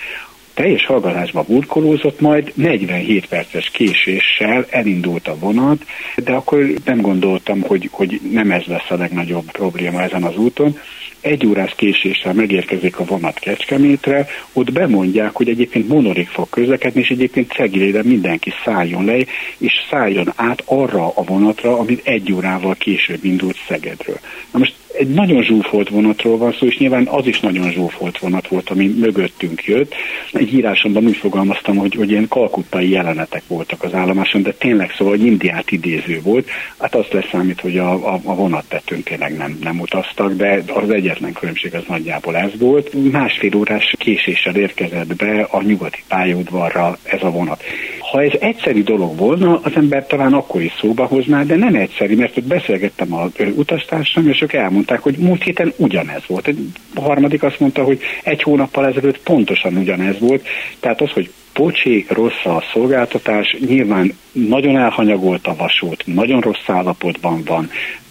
teljes 0.55 0.85
hallgatásba 0.85 1.43
burkolózott, 1.47 2.19
majd 2.19 2.51
47 2.55 3.25
perces 3.25 3.69
késéssel 3.69 4.65
elindult 4.69 5.27
a 5.27 5.38
vonat, 5.39 5.85
de 6.15 6.33
akkor 6.33 6.65
nem 6.85 7.01
gondoltam, 7.01 7.62
hogy, 7.62 7.89
hogy 7.91 8.19
nem 8.31 8.51
ez 8.51 8.63
lesz 8.65 8.89
a 8.89 8.95
legnagyobb 8.95 9.51
probléma 9.51 10.01
ezen 10.01 10.24
az 10.24 10.38
úton, 10.38 10.77
egy 11.25 11.45
órás 11.45 11.74
késéssel 11.75 12.33
megérkezik 12.33 13.00
a 13.00 13.03
vonat 13.03 13.39
Kecskemétre, 13.39 14.27
ott 14.53 14.71
bemondják, 14.71 15.31
hogy 15.35 15.50
egyébként 15.50 15.88
monorik 15.88 16.27
fog 16.27 16.50
közlekedni, 16.50 17.01
és 17.01 17.09
egyébként 17.09 17.51
Cegilére 17.51 18.03
mindenki 18.03 18.53
szálljon 18.65 19.05
le, 19.05 19.17
és 19.57 19.74
szálljon 19.89 20.33
át 20.35 20.63
arra 20.65 21.12
a 21.15 21.24
vonatra, 21.24 21.77
amit 21.79 22.07
egy 22.07 22.33
órával 22.33 22.75
később 22.75 23.24
indult 23.24 23.57
Szegedről. 23.67 24.19
Na 24.51 24.59
most 24.59 24.75
egy 24.98 25.08
nagyon 25.08 25.44
zsúfolt 25.44 25.90
vonatról 25.90 26.38
van 26.38 26.52
szó, 26.60 26.66
és 26.66 26.78
nyilván 26.78 27.08
az 27.08 27.28
is 27.28 27.40
nagyon 27.40 27.72
zsúfolt 27.72 28.20
vonat 28.20 28.48
volt, 28.48 28.70
ami 28.70 28.88
mögöttünk 28.88 29.64
jött. 29.64 29.94
Egy 30.32 30.54
írásomban 30.54 31.06
úgy 31.06 31.18
fogalmaztam, 31.18 31.75
hogy, 31.75 31.96
hogy 31.96 32.10
ilyen 32.10 32.28
kalkuttai 32.28 32.90
jelenetek 32.90 33.44
voltak 33.48 33.84
az 33.84 33.94
állomáson, 33.94 34.42
de 34.42 34.52
tényleg 34.52 34.92
szóval, 34.98 35.18
hogy 35.18 35.25
Indiát 35.25 35.72
idéző 35.72 36.22
volt. 36.24 36.50
Hát 36.80 36.96
azt 36.96 37.14
leszámít, 37.14 37.62
hogy 37.62 37.78
a, 37.78 38.14
a, 38.14 38.20
a 38.24 38.36
vonattetőn 38.36 39.04
tényleg 39.04 39.38
nem, 39.38 39.58
nem 39.64 39.80
utaztak, 39.80 40.34
de 40.34 40.64
az 40.74 40.90
egyetlen 40.90 41.34
különbség 41.34 41.74
az 41.74 41.84
nagyjából 41.88 42.36
ez 42.36 42.52
volt. 42.60 43.12
Másfél 43.12 43.56
órás 43.56 43.94
késéssel 43.98 44.56
érkezett 44.56 45.16
be 45.16 45.48
a 45.50 45.62
nyugati 45.62 46.04
pályaudvarra 46.08 46.98
ez 47.04 47.24
a 47.24 47.30
vonat. 47.32 47.64
Ha 48.12 48.22
ez 48.22 48.32
egyszerű 48.40 48.84
dolog 48.84 49.18
volna, 49.18 49.60
az 49.64 49.72
ember 49.75 50.08
talán 50.08 50.34
akkor 50.34 50.62
is 50.62 50.74
szóba 50.80 51.06
hozná, 51.06 51.44
de 51.44 51.56
nem 51.56 51.75
egyszerű, 51.75 52.16
mert 52.16 52.38
ott 52.38 52.44
beszélgettem 52.44 53.14
a 53.14 53.28
utastársam, 53.56 54.28
és 54.28 54.42
ők 54.42 54.54
elmondták, 54.54 54.85
mondták, 54.88 55.13
hogy 55.13 55.18
múlt 55.18 55.44
héten 55.44 55.74
ugyanez 55.75 56.22
volt. 56.27 56.54
A 56.96 57.01
harmadik 57.01 57.44
azt 57.44 57.60
mondta, 57.60 57.84
hogy 57.84 58.00
egy 58.24 58.44
hónappal 58.44 58.88
ezelőtt 58.88 59.20
pontosan 59.20 59.77
ugyanez 59.77 60.20
volt. 60.20 60.48
Tehát 60.80 61.01
az, 61.01 61.12
hogy 61.12 61.32
pocsék, 61.54 62.12
rossz 62.12 62.46
a 62.46 62.63
szolgáltatás, 62.74 63.58
nyilván 63.68 64.18
nagyon 64.32 64.77
elhanyagolt 64.77 65.48
a 65.48 65.56
vasút, 65.56 66.04
nagyon 66.06 66.42
rossz 66.42 66.68
állapotban 66.68 67.44
van, 67.46 67.70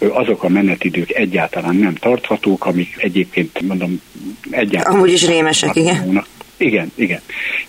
azok 0.09 0.43
a 0.43 0.49
menetidők 0.49 1.11
egyáltalán 1.11 1.75
nem 1.75 1.95
tarthatók, 1.95 2.65
amik 2.65 2.95
egyébként 2.97 3.61
mondom 3.61 4.01
egyáltalán... 4.49 4.97
Amúgy 4.97 5.11
is 5.11 5.27
rémesek, 5.27 5.75
igen 5.75 6.25
Igen, 6.57 6.91
igen. 6.95 7.19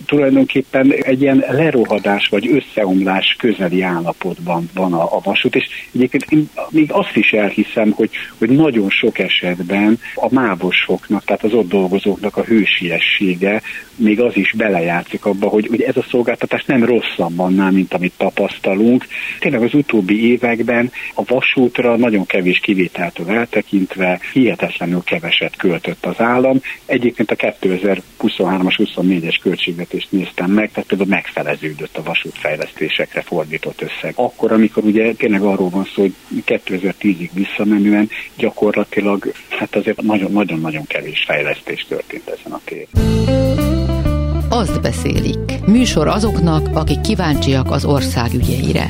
Tulajdonképpen 0.06 0.92
egy 0.92 1.22
ilyen 1.22 1.44
lerohadás 1.50 2.28
vagy 2.28 2.48
összeomlás 2.48 3.36
közeli 3.38 3.82
állapotban 3.82 4.70
van 4.74 4.92
a, 4.92 5.02
a 5.16 5.20
vasút, 5.22 5.54
és 5.54 5.64
egyébként 5.94 6.26
én 6.28 6.50
még 6.70 6.92
azt 6.92 7.16
is 7.16 7.30
elhiszem, 7.30 7.90
hogy, 7.90 8.10
hogy 8.38 8.50
nagyon 8.50 8.90
sok 8.90 9.18
esetben 9.18 9.98
a 10.14 10.34
mávosoknak, 10.34 11.24
tehát 11.24 11.44
az 11.44 11.52
ott 11.52 11.68
dolgozóknak 11.68 12.36
a 12.36 12.44
hősiessége, 12.44 13.62
még 13.96 14.20
az 14.20 14.36
is 14.36 14.52
belejátszik 14.56 15.24
abba, 15.24 15.48
hogy, 15.48 15.66
hogy 15.66 15.82
ez 15.82 15.96
a 15.96 16.06
szolgáltatás 16.10 16.64
nem 16.64 16.84
rosszabb 16.84 17.38
annál, 17.38 17.70
mint 17.70 17.94
amit 17.94 18.12
tapasztalunk. 18.16 19.06
Tényleg 19.38 19.62
az 19.62 19.74
utóbbi 19.74 20.30
években 20.30 20.92
a 21.14 21.22
vasútra 21.26 21.96
nagyon 21.96 22.26
kevés 22.26 22.58
kivételtől 22.58 23.30
eltekintve 23.30 24.20
hihetetlenül 24.32 25.02
keveset 25.04 25.56
költött 25.56 26.06
az 26.06 26.20
állam. 26.20 26.60
Egyébként 26.86 27.30
a 27.30 27.36
2023-as 27.36 28.75
2024-es 28.76 29.38
költségvetést 29.42 30.12
néztem 30.12 30.50
meg, 30.50 30.70
tehát 30.72 30.88
például 30.88 31.10
megfeleződött 31.10 31.96
a 31.96 32.02
vasútfejlesztésekre 32.02 33.20
fordított 33.20 33.82
összeg. 33.82 34.12
Akkor, 34.16 34.52
amikor 34.52 34.84
ugye 34.84 35.12
tényleg 35.12 35.42
arról 35.42 35.68
van 35.68 35.84
szó, 35.94 36.02
hogy 36.02 36.14
2010-ig 36.46 37.30
visszamenően 37.32 38.08
gyakorlatilag 38.36 39.32
hát 39.48 39.76
azért 39.76 40.02
nagyon-nagyon-nagyon 40.02 40.86
kevés 40.86 41.24
fejlesztés 41.26 41.86
történt 41.88 42.28
ezen 42.28 42.52
a 42.52 42.60
téren. 42.64 42.88
Azt 44.48 44.80
beszélik. 44.80 45.66
Műsor 45.66 46.08
azoknak, 46.08 46.68
akik 46.76 47.00
kíváncsiak 47.00 47.70
az 47.70 47.84
ország 47.84 48.34
ügyeire. 48.34 48.86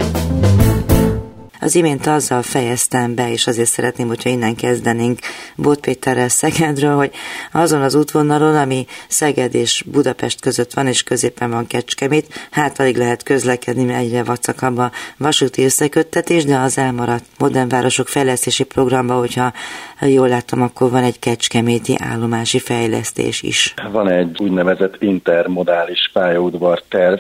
Az 1.61 1.75
imént 1.75 2.07
azzal 2.07 2.43
fejeztem 2.43 3.15
be, 3.15 3.31
és 3.31 3.47
azért 3.47 3.69
szeretném, 3.69 4.07
hogyha 4.07 4.31
innen 4.31 4.55
kezdenénk 4.55 5.19
Bot 5.57 5.81
Péterrel 5.81 6.29
Szegedről, 6.29 6.97
hogy 6.97 7.11
azon 7.53 7.83
az 7.83 7.95
útvonalon, 7.95 8.57
ami 8.57 8.87
Szeged 9.09 9.55
és 9.55 9.85
Budapest 9.93 10.41
között 10.41 10.73
van, 10.73 10.87
és 10.87 11.03
középen 11.03 11.51
van 11.51 11.67
Kecskemét, 11.67 12.49
hát 12.51 12.81
alig 12.81 12.97
lehet 12.97 13.23
közlekedni, 13.23 13.85
mert 13.85 14.01
egyre 14.01 14.25
vacakabb 14.25 14.79
a 14.79 14.91
vasúti 15.17 15.65
összeköttetés, 15.65 16.45
de 16.45 16.57
az 16.57 16.79
elmaradt 16.79 17.25
modern 17.39 17.69
városok 17.69 18.09
fejlesztési 18.09 18.65
programba, 18.65 19.15
hogyha 19.15 19.53
jól 20.01 20.29
láttam, 20.29 20.63
akkor 20.63 20.91
van 20.91 21.03
egy 21.03 21.19
kecskeméti 21.19 21.95
állomási 21.99 22.59
fejlesztés 22.59 23.43
is. 23.43 23.75
Van 23.93 24.09
egy 24.09 24.37
úgynevezett 24.43 25.03
intermodális 25.03 26.11
pályaudvar 26.13 26.83
terv, 26.89 27.19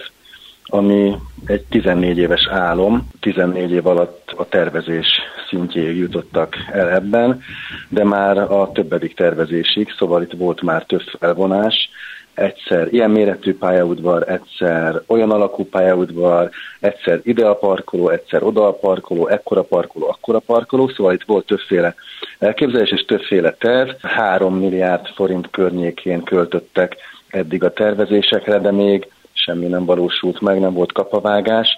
ami 0.66 1.14
egy 1.47 1.62
14 1.71 2.19
éves 2.19 2.49
álom, 2.50 3.09
14 3.21 3.71
év 3.71 3.87
alatt 3.87 4.25
a 4.40 4.49
tervezés 4.49 5.07
szintjéig 5.49 5.97
jutottak 5.97 6.57
el 6.73 6.90
ebben, 6.90 7.40
de 7.88 8.05
már 8.05 8.38
a 8.38 8.71
többedik 8.73 9.14
tervezésig, 9.14 9.95
szóval 9.99 10.23
itt 10.23 10.33
volt 10.33 10.62
már 10.62 10.85
több 10.85 11.02
felvonás, 11.19 11.90
egyszer 12.37 12.88
ilyen 12.93 13.11
méretű 13.11 13.57
pályaudvar, 13.57 14.25
egyszer 14.28 15.02
olyan 15.07 15.31
alakú 15.31 15.64
pályaudvar, 15.64 16.50
egyszer 16.81 17.21
ide 17.23 17.47
a 17.47 17.55
parkoló, 17.55 18.09
egyszer 18.09 18.43
oda 18.43 18.66
a 18.66 18.73
parkoló, 18.73 19.26
ekkora 19.28 19.62
parkoló, 19.62 20.09
akkora 20.09 20.38
parkoló, 20.38 20.88
szóval 20.88 21.12
itt 21.12 21.25
volt 21.26 21.47
többféle 21.47 21.95
elképzelés 22.38 22.90
és 22.90 23.05
többféle 23.05 23.52
terv. 23.59 23.90
Három 24.02 24.55
milliárd 24.55 25.07
forint 25.07 25.50
környékén 25.50 26.23
költöttek 26.23 26.97
eddig 27.28 27.64
a 27.64 27.73
tervezésekre, 27.73 28.59
de 28.59 28.71
még 28.71 29.09
semmi 29.33 29.66
nem 29.66 29.85
valósult 29.85 30.40
meg, 30.40 30.61
nem 30.61 30.73
volt 30.73 30.93
kapavágás, 30.93 31.69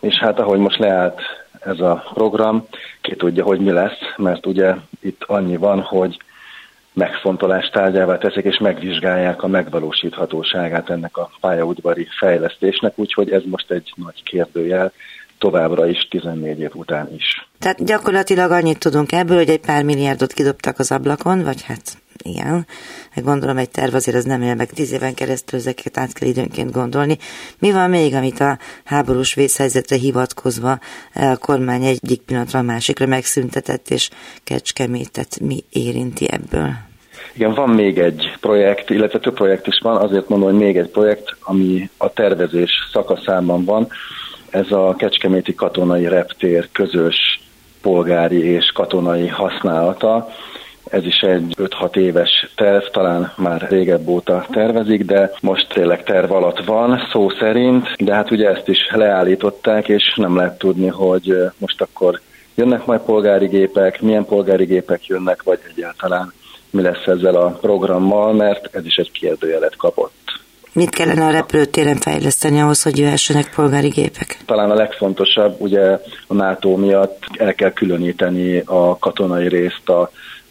és 0.00 0.18
hát 0.18 0.38
ahogy 0.38 0.58
most 0.58 0.78
leállt 0.78 1.20
ez 1.60 1.80
a 1.80 2.04
program, 2.14 2.66
ki 3.00 3.16
tudja, 3.16 3.44
hogy 3.44 3.60
mi 3.60 3.70
lesz, 3.70 3.98
mert 4.16 4.46
ugye 4.46 4.74
itt 5.00 5.24
annyi 5.26 5.56
van, 5.56 5.80
hogy 5.80 6.18
megfontolás 6.92 7.68
tárgyává 7.68 8.18
teszik, 8.18 8.44
és 8.44 8.58
megvizsgálják 8.58 9.42
a 9.42 9.46
megvalósíthatóságát 9.46 10.90
ennek 10.90 11.16
a 11.16 11.30
pályaudvari 11.40 12.06
fejlesztésnek, 12.18 12.92
úgyhogy 12.98 13.30
ez 13.30 13.42
most 13.44 13.70
egy 13.70 13.92
nagy 13.96 14.22
kérdőjel, 14.22 14.92
továbbra 15.38 15.86
is 15.86 16.08
14 16.10 16.58
év 16.58 16.70
után 16.74 17.14
is. 17.14 17.48
Tehát 17.58 17.84
gyakorlatilag 17.84 18.50
annyit 18.50 18.78
tudunk 18.78 19.12
ebből, 19.12 19.36
hogy 19.36 19.48
egy 19.48 19.60
pár 19.60 19.84
milliárdot 19.84 20.32
kidobtak 20.32 20.78
az 20.78 20.92
ablakon, 20.92 21.42
vagy 21.42 21.62
hát 21.62 21.98
igen, 22.22 22.66
meg 23.14 23.24
gondolom 23.24 23.56
egy 23.56 23.70
terv 23.70 23.94
azért 23.94 24.16
az 24.16 24.24
nem 24.24 24.42
él 24.42 24.54
meg 24.54 24.70
tíz 24.70 24.92
éven 24.92 25.14
keresztül, 25.14 25.58
ezeket 25.58 25.98
át 25.98 26.12
kell 26.12 26.28
időnként 26.28 26.72
gondolni. 26.72 27.18
Mi 27.58 27.72
van 27.72 27.90
még, 27.90 28.14
amit 28.14 28.40
a 28.40 28.58
háborús 28.84 29.34
vészhelyzetre 29.34 29.96
hivatkozva 29.96 30.78
a 31.14 31.36
kormány 31.36 31.84
egyik 31.84 32.20
pillanatra 32.20 32.58
a 32.58 32.62
másikra 32.62 33.06
megszüntetett, 33.06 33.90
és 33.90 34.10
kecskemétet 34.44 35.40
mi 35.40 35.64
érinti 35.72 36.30
ebből? 36.30 36.88
Igen, 37.32 37.54
van 37.54 37.68
még 37.68 37.98
egy 37.98 38.36
projekt, 38.40 38.90
illetve 38.90 39.18
több 39.18 39.34
projekt 39.34 39.66
is 39.66 39.78
van, 39.82 39.96
azért 39.96 40.28
mondom, 40.28 40.50
hogy 40.50 40.58
még 40.58 40.76
egy 40.76 40.88
projekt, 40.88 41.36
ami 41.40 41.90
a 41.96 42.12
tervezés 42.12 42.70
szakaszában 42.92 43.64
van. 43.64 43.88
Ez 44.50 44.70
a 44.70 44.94
Kecskeméti 44.98 45.54
Katonai 45.54 46.08
Reptér 46.08 46.68
közös 46.72 47.40
polgári 47.82 48.44
és 48.44 48.70
katonai 48.74 49.26
használata 49.26 50.28
ez 50.90 51.04
is 51.04 51.20
egy 51.20 51.54
5-6 51.58 51.96
éves 51.96 52.50
terv, 52.56 52.84
talán 52.84 53.32
már 53.36 53.66
régebb 53.68 54.08
óta 54.08 54.46
tervezik, 54.50 55.04
de 55.04 55.30
most 55.40 55.68
tényleg 55.72 56.02
terv 56.02 56.32
alatt 56.32 56.64
van, 56.64 57.08
szó 57.12 57.28
szerint, 57.28 57.88
de 57.98 58.14
hát 58.14 58.30
ugye 58.30 58.48
ezt 58.48 58.68
is 58.68 58.90
leállították, 58.90 59.88
és 59.88 60.14
nem 60.16 60.36
lehet 60.36 60.58
tudni, 60.58 60.88
hogy 60.88 61.34
most 61.58 61.80
akkor 61.80 62.20
jönnek 62.54 62.86
majd 62.86 63.00
polgári 63.00 63.46
gépek, 63.46 64.00
milyen 64.00 64.24
polgári 64.24 64.64
gépek 64.64 65.06
jönnek, 65.06 65.42
vagy 65.42 65.58
egyáltalán 65.70 66.32
mi 66.70 66.82
lesz 66.82 67.06
ezzel 67.06 67.34
a 67.34 67.50
programmal, 67.50 68.32
mert 68.32 68.76
ez 68.76 68.84
is 68.84 68.96
egy 68.96 69.10
kérdőjelet 69.10 69.76
kapott. 69.76 70.12
Mit 70.72 70.90
kellene 70.90 71.24
a 71.24 71.30
repülőtéren 71.30 71.96
fejleszteni 71.96 72.60
ahhoz, 72.60 72.82
hogy 72.82 72.98
jöhessenek 72.98 73.54
polgári 73.54 73.88
gépek? 73.88 74.38
Talán 74.46 74.70
a 74.70 74.74
legfontosabb, 74.74 75.54
ugye 75.58 75.98
a 76.26 76.34
NATO 76.34 76.76
miatt 76.76 77.18
el 77.38 77.54
kell 77.54 77.72
különíteni 77.72 78.62
a 78.64 78.98
katonai 78.98 79.48
részt 79.48 79.88
a 79.88 80.10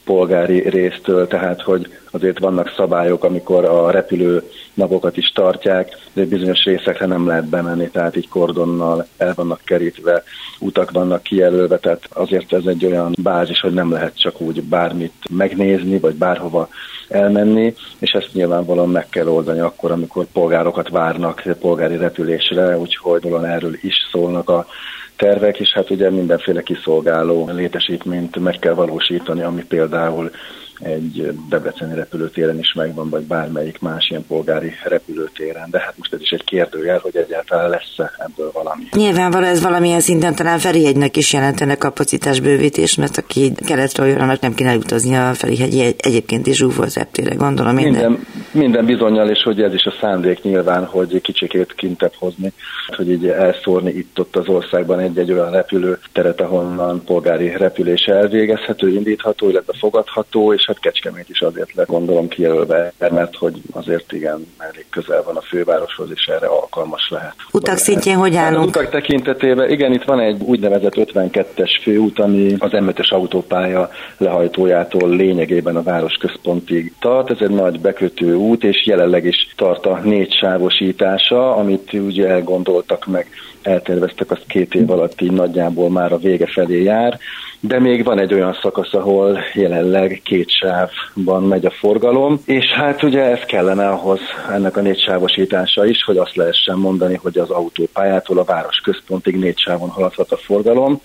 polgári 0.10 0.70
résztől, 0.70 1.28
tehát 1.28 1.62
hogy 1.62 1.88
azért 2.12 2.40
vannak 2.40 2.74
szabályok, 2.76 3.24
amikor 3.24 3.66
a 3.66 3.92
repülő 3.92 4.44
napokat 4.80 5.18
is 5.18 5.32
tartják, 5.32 5.98
de 6.14 6.26
bizonyos 6.26 6.64
részekre 6.64 7.06
nem 7.06 7.28
lehet 7.28 7.50
bemenni, 7.50 7.90
tehát 7.90 8.16
így 8.16 8.28
kordonnal 8.28 9.08
el 9.18 9.34
vannak 9.36 9.62
kerítve, 9.66 10.24
utak 10.60 10.92
vannak 10.92 11.24
kijelölve, 11.24 11.78
tehát 11.78 12.08
azért 12.14 12.54
ez 12.54 12.66
egy 12.66 12.86
olyan 12.86 13.14
bázis, 13.22 13.60
hogy 13.60 13.74
nem 13.74 13.92
lehet 13.92 14.20
csak 14.20 14.42
úgy 14.42 14.64
bármit 14.64 15.14
megnézni, 15.30 16.00
vagy 16.00 16.16
bárhova 16.16 16.70
elmenni, 17.10 17.74
és 18.00 18.12
ezt 18.12 18.34
nyilvánvalóan 18.34 18.90
meg 18.90 19.10
kell 19.10 19.28
oldani 19.28 19.60
akkor, 19.60 19.92
amikor 19.92 20.26
polgárokat 20.26 20.90
várnak 20.90 21.44
polgári 21.60 21.98
repülésre, 21.98 22.78
úgyhogy 22.78 23.26
erről 23.44 23.74
is 23.82 23.96
szólnak 24.12 24.50
a 24.50 24.68
tervek, 25.16 25.60
és 25.60 25.72
hát 25.74 25.90
ugye 25.90 26.10
mindenféle 26.10 26.62
kiszolgáló 26.62 27.50
létesítményt 27.52 28.40
meg 28.40 28.58
kell 28.60 28.74
valósítani, 28.74 29.42
ami 29.42 29.64
például 29.64 30.32
egy 30.80 31.32
debreceni 31.50 31.96
repülőtéren 31.96 32.60
is 32.60 32.74
megvan, 32.74 33.10
vagy 33.10 33.24
bármelyik 33.24 33.80
más 33.80 34.10
ilyen 34.10 34.26
polgári 34.28 34.72
repülőtéren. 34.84 35.68
De 35.72 35.80
hát 35.80 35.94
most 35.98 36.14
ez 36.14 36.22
is 36.22 36.30
egy 36.30 36.44
kérdőjel, 36.44 37.00
hogy 37.02 37.16
egyáltalán 37.16 37.70
lesz-e 37.70 38.12
ebből 38.18 38.52
valami. 38.54 38.84
Nyilvánvaló 38.92 39.46
ez 39.46 39.62
valamilyen 39.62 40.00
szinten 40.00 40.36
talán 40.36 40.60
Ferihegynek 40.60 41.18
is 41.18 41.34
jelentene 41.34 41.76
kapacitásbővítés, 41.76 42.96
mert 42.96 43.18
aki 43.18 43.52
keletről 43.66 44.08
jön, 44.08 44.20
annak 44.20 44.40
nem 44.40 44.54
kéne 44.54 44.76
utazni 44.76 45.16
a 45.16 45.34
Ferihegy 45.34 45.96
egyébként 45.98 46.48
is 46.48 46.58
zsúfolt 46.58 46.94
reptére, 46.94 47.36
gondolom 47.36 47.74
minden. 47.74 47.92
Minden, 47.92 48.26
minden 48.52 48.86
bizonyal, 48.86 49.30
és 49.30 49.44
hogy 49.44 49.62
ez 49.62 49.74
is 49.74 49.86
a 49.86 49.94
szándék 50.02 50.42
nyilván, 50.42 50.86
hogy 50.86 51.22
kicsikét 51.22 51.74
kintebb 51.74 52.14
hozni, 52.18 52.52
hogy 52.96 53.10
így 53.10 53.28
elszórni 53.28 53.92
itt-ott 53.92 54.36
az 54.36 54.48
országban 54.48 55.00
egy-egy 55.00 55.32
olyan 55.32 55.52
repülőteret, 55.52 56.42
ahonnan 56.42 57.04
polgári 57.04 57.58
repülés 57.58 58.02
elvégezhető, 58.02 58.94
indítható, 58.94 59.50
illetve 59.50 59.74
fogadható, 59.80 60.54
és 60.54 60.69
hát 60.70 60.80
Kecskemét 60.80 61.30
is 61.30 61.42
azért 61.42 61.74
lett 61.74 61.88
gondolom 61.88 62.28
kijelölve, 62.28 62.94
mert 63.10 63.36
hogy 63.36 63.62
azért 63.72 64.12
igen, 64.12 64.48
elég 64.58 64.86
közel 64.90 65.24
van 65.24 65.36
a 65.36 65.42
fővároshoz, 65.42 66.10
és 66.14 66.26
erre 66.26 66.48
alkalmas 66.48 67.10
lehet. 67.10 67.34
Utak 67.52 67.78
szintjén 67.78 68.16
hogy 68.16 68.36
állunk? 68.36 68.58
Hát, 68.58 68.68
utak 68.68 68.90
tekintetében, 68.90 69.70
igen, 69.70 69.92
itt 69.94 70.04
van 70.04 70.20
egy 70.20 70.42
úgynevezett 70.42 70.94
52-es 70.96 71.80
főút, 71.84 72.20
ami 72.20 72.56
az 72.60 72.72
m 72.72 72.90
autópálya 73.10 73.90
lehajtójától 74.18 75.10
lényegében 75.10 75.76
a 75.76 75.84
város 75.84 76.14
központig 76.14 76.94
tart. 77.00 77.32
Ez 77.32 77.38
egy 77.40 77.50
nagy 77.50 77.80
bekötő 77.80 78.36
út, 78.36 78.64
és 78.64 78.86
jelenleg 78.86 79.26
is 79.26 79.54
tart 79.56 79.86
a 79.86 80.00
négy 80.04 80.34
sávosítása, 80.34 81.56
amit 81.56 81.94
ugye 81.94 82.28
elgondoltak 82.28 83.06
meg, 83.06 83.28
elterveztek, 83.62 84.32
azt 84.32 84.46
két 84.48 84.76
év 84.76 84.90
alatt 84.90 85.22
így 85.22 85.32
nagyjából 85.32 85.90
már 85.90 86.14
a 86.14 86.18
vége 86.18 86.48
felé 86.48 86.84
jár 86.84 87.20
de 87.60 87.80
még 87.80 88.04
van 88.04 88.20
egy 88.20 88.34
olyan 88.34 88.58
szakasz, 88.62 88.94
ahol 88.94 89.40
jelenleg 89.54 90.22
két 90.24 90.50
sávban 90.50 91.44
megy 91.44 91.66
a 91.66 91.72
forgalom, 91.72 92.42
és 92.46 92.66
hát 92.66 93.04
ugye 93.04 93.22
ez 93.22 93.40
kellene 93.40 93.90
ahhoz 93.90 94.20
ennek 94.52 94.78
a 94.78 94.82
négy 94.82 95.00
sávosítása 95.00 95.86
is, 95.86 96.04
hogy 96.04 96.18
azt 96.18 96.36
lehessen 96.36 96.78
mondani, 96.78 97.16
hogy 97.16 97.38
az 97.38 97.50
autópályától 97.50 98.38
a 98.38 98.44
város 98.44 98.78
központig 98.78 99.36
négy 99.38 99.60
sávon 99.60 99.90
haladhat 99.90 100.32
a 100.32 100.38
forgalom, 100.38 101.02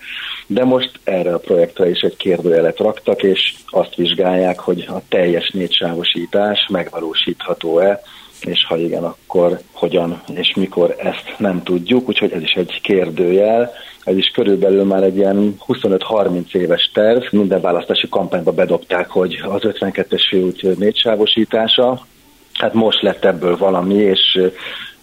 de 0.47 0.63
most 0.63 0.91
erre 1.03 1.33
a 1.33 1.39
projektre 1.39 1.89
is 1.89 1.99
egy 1.99 2.17
kérdőjelet 2.17 2.79
raktak, 2.79 3.23
és 3.23 3.53
azt 3.69 3.95
vizsgálják, 3.95 4.59
hogy 4.59 4.85
a 4.87 5.01
teljes 5.09 5.53
sávosítás 5.69 6.67
megvalósítható-e 6.71 8.01
és 8.41 8.65
ha 8.65 8.77
igen, 8.77 9.03
akkor 9.03 9.59
hogyan 9.71 10.21
és 10.35 10.53
mikor 10.55 10.95
ezt 10.97 11.33
nem 11.37 11.63
tudjuk, 11.63 12.07
úgyhogy 12.07 12.31
ez 12.31 12.41
is 12.41 12.51
egy 12.51 12.79
kérdőjel. 12.81 13.71
Ez 14.05 14.17
is 14.17 14.27
körülbelül 14.27 14.83
már 14.83 15.03
egy 15.03 15.17
ilyen 15.17 15.55
25-30 15.67 16.53
éves 16.55 16.91
terv. 16.93 17.23
Minden 17.31 17.61
választási 17.61 18.09
kampányba 18.09 18.51
bedobták, 18.51 19.09
hogy 19.09 19.41
az 19.43 19.61
52-es 19.63 20.25
főút 20.29 20.77
négysávosítása. 20.77 22.05
Hát 22.53 22.73
most 22.73 23.01
lett 23.01 23.25
ebből 23.25 23.57
valami, 23.57 23.95
és 23.95 24.39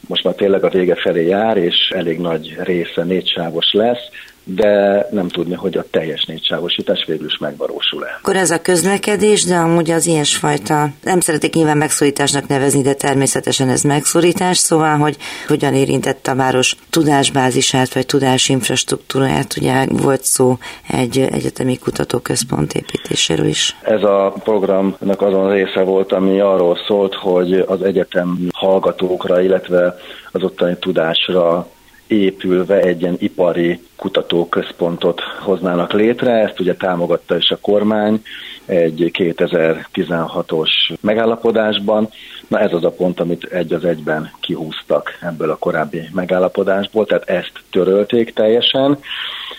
most 0.08 0.24
már 0.24 0.34
tényleg 0.34 0.64
a 0.64 0.68
vége 0.68 0.94
felé 0.94 1.26
jár, 1.26 1.56
és 1.56 1.90
elég 1.94 2.18
nagy 2.18 2.56
része 2.62 3.04
négysávos 3.04 3.72
lesz 3.72 4.08
de 4.44 5.06
nem 5.10 5.28
tudni, 5.28 5.54
hogy 5.54 5.76
a 5.76 5.84
teljes 5.90 6.24
négysávosítás 6.24 7.04
végül 7.06 7.26
is 7.26 7.38
megvalósul-e. 7.38 8.16
Akkor 8.18 8.36
ez 8.36 8.50
a 8.50 8.62
közlekedés, 8.62 9.44
de 9.44 9.54
amúgy 9.54 9.90
az 9.90 10.06
ilyesfajta, 10.06 10.88
nem 11.02 11.20
szeretik 11.20 11.54
nyilván 11.54 11.76
megszorításnak 11.76 12.46
nevezni, 12.46 12.82
de 12.82 12.94
természetesen 12.94 13.68
ez 13.68 13.82
megszorítás, 13.82 14.56
szóval, 14.56 14.96
hogy 14.96 15.16
hogyan 15.48 15.74
érintett 15.74 16.26
a 16.26 16.34
város 16.34 16.76
tudásbázisát, 16.90 17.94
vagy 17.94 18.06
tudásinfrastruktúráját, 18.06 19.56
ugye 19.56 19.86
volt 19.88 20.24
szó 20.24 20.58
egy 20.88 21.18
egyetemi 21.18 21.78
kutatóközpont 21.78 22.74
építéséről 22.74 23.46
is. 23.46 23.76
Ez 23.82 24.02
a 24.02 24.34
programnak 24.44 25.22
azon 25.22 25.50
része 25.50 25.80
volt, 25.82 26.12
ami 26.12 26.40
arról 26.40 26.78
szólt, 26.86 27.14
hogy 27.14 27.52
az 27.52 27.82
egyetem 27.82 28.38
hallgatókra, 28.52 29.40
illetve 29.40 29.96
az 30.32 30.42
ottani 30.42 30.76
tudásra 30.80 31.66
épülve 32.06 32.80
egy 32.80 33.00
ilyen 33.00 33.16
ipari 33.18 33.80
kutatóközpontot 33.96 35.20
hoznának 35.40 35.92
létre. 35.92 36.32
Ezt 36.32 36.60
ugye 36.60 36.74
támogatta 36.74 37.36
is 37.36 37.50
a 37.50 37.58
kormány 37.60 38.22
egy 38.66 39.10
2016-os 39.18 40.70
megállapodásban. 41.00 42.08
Na 42.48 42.58
ez 42.58 42.72
az 42.72 42.84
a 42.84 42.90
pont, 42.90 43.20
amit 43.20 43.44
egy 43.44 43.72
az 43.72 43.84
egyben 43.84 44.30
kihúztak 44.40 45.18
ebből 45.20 45.50
a 45.50 45.56
korábbi 45.56 46.00
megállapodásból, 46.12 47.06
tehát 47.06 47.28
ezt 47.28 47.52
törölték 47.70 48.32
teljesen. 48.32 48.98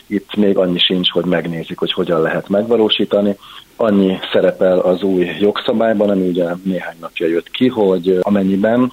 Itt 0.08 0.36
még 0.36 0.58
annyi 0.58 0.80
sincs, 0.80 1.12
hogy 1.12 1.26
megnézik, 1.26 1.78
hogy 1.78 1.92
hogyan 1.92 2.22
lehet 2.22 2.50
megvalósítani. 2.50 3.36
Annyi 3.76 4.18
szerepel 4.32 4.80
az 4.80 5.02
új 5.02 5.30
jogszabályban, 5.40 6.10
ami 6.10 6.28
ugye 6.28 6.46
néhány 6.64 6.96
napja 7.00 7.28
jött 7.28 7.52
ki, 7.52 7.68
hogy 7.68 8.18
amennyiben 8.22 8.92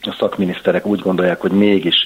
a 0.00 0.16
szakminiszterek 0.18 0.86
úgy 0.86 1.00
gondolják, 1.00 1.40
hogy 1.40 1.50
mégis 1.50 2.04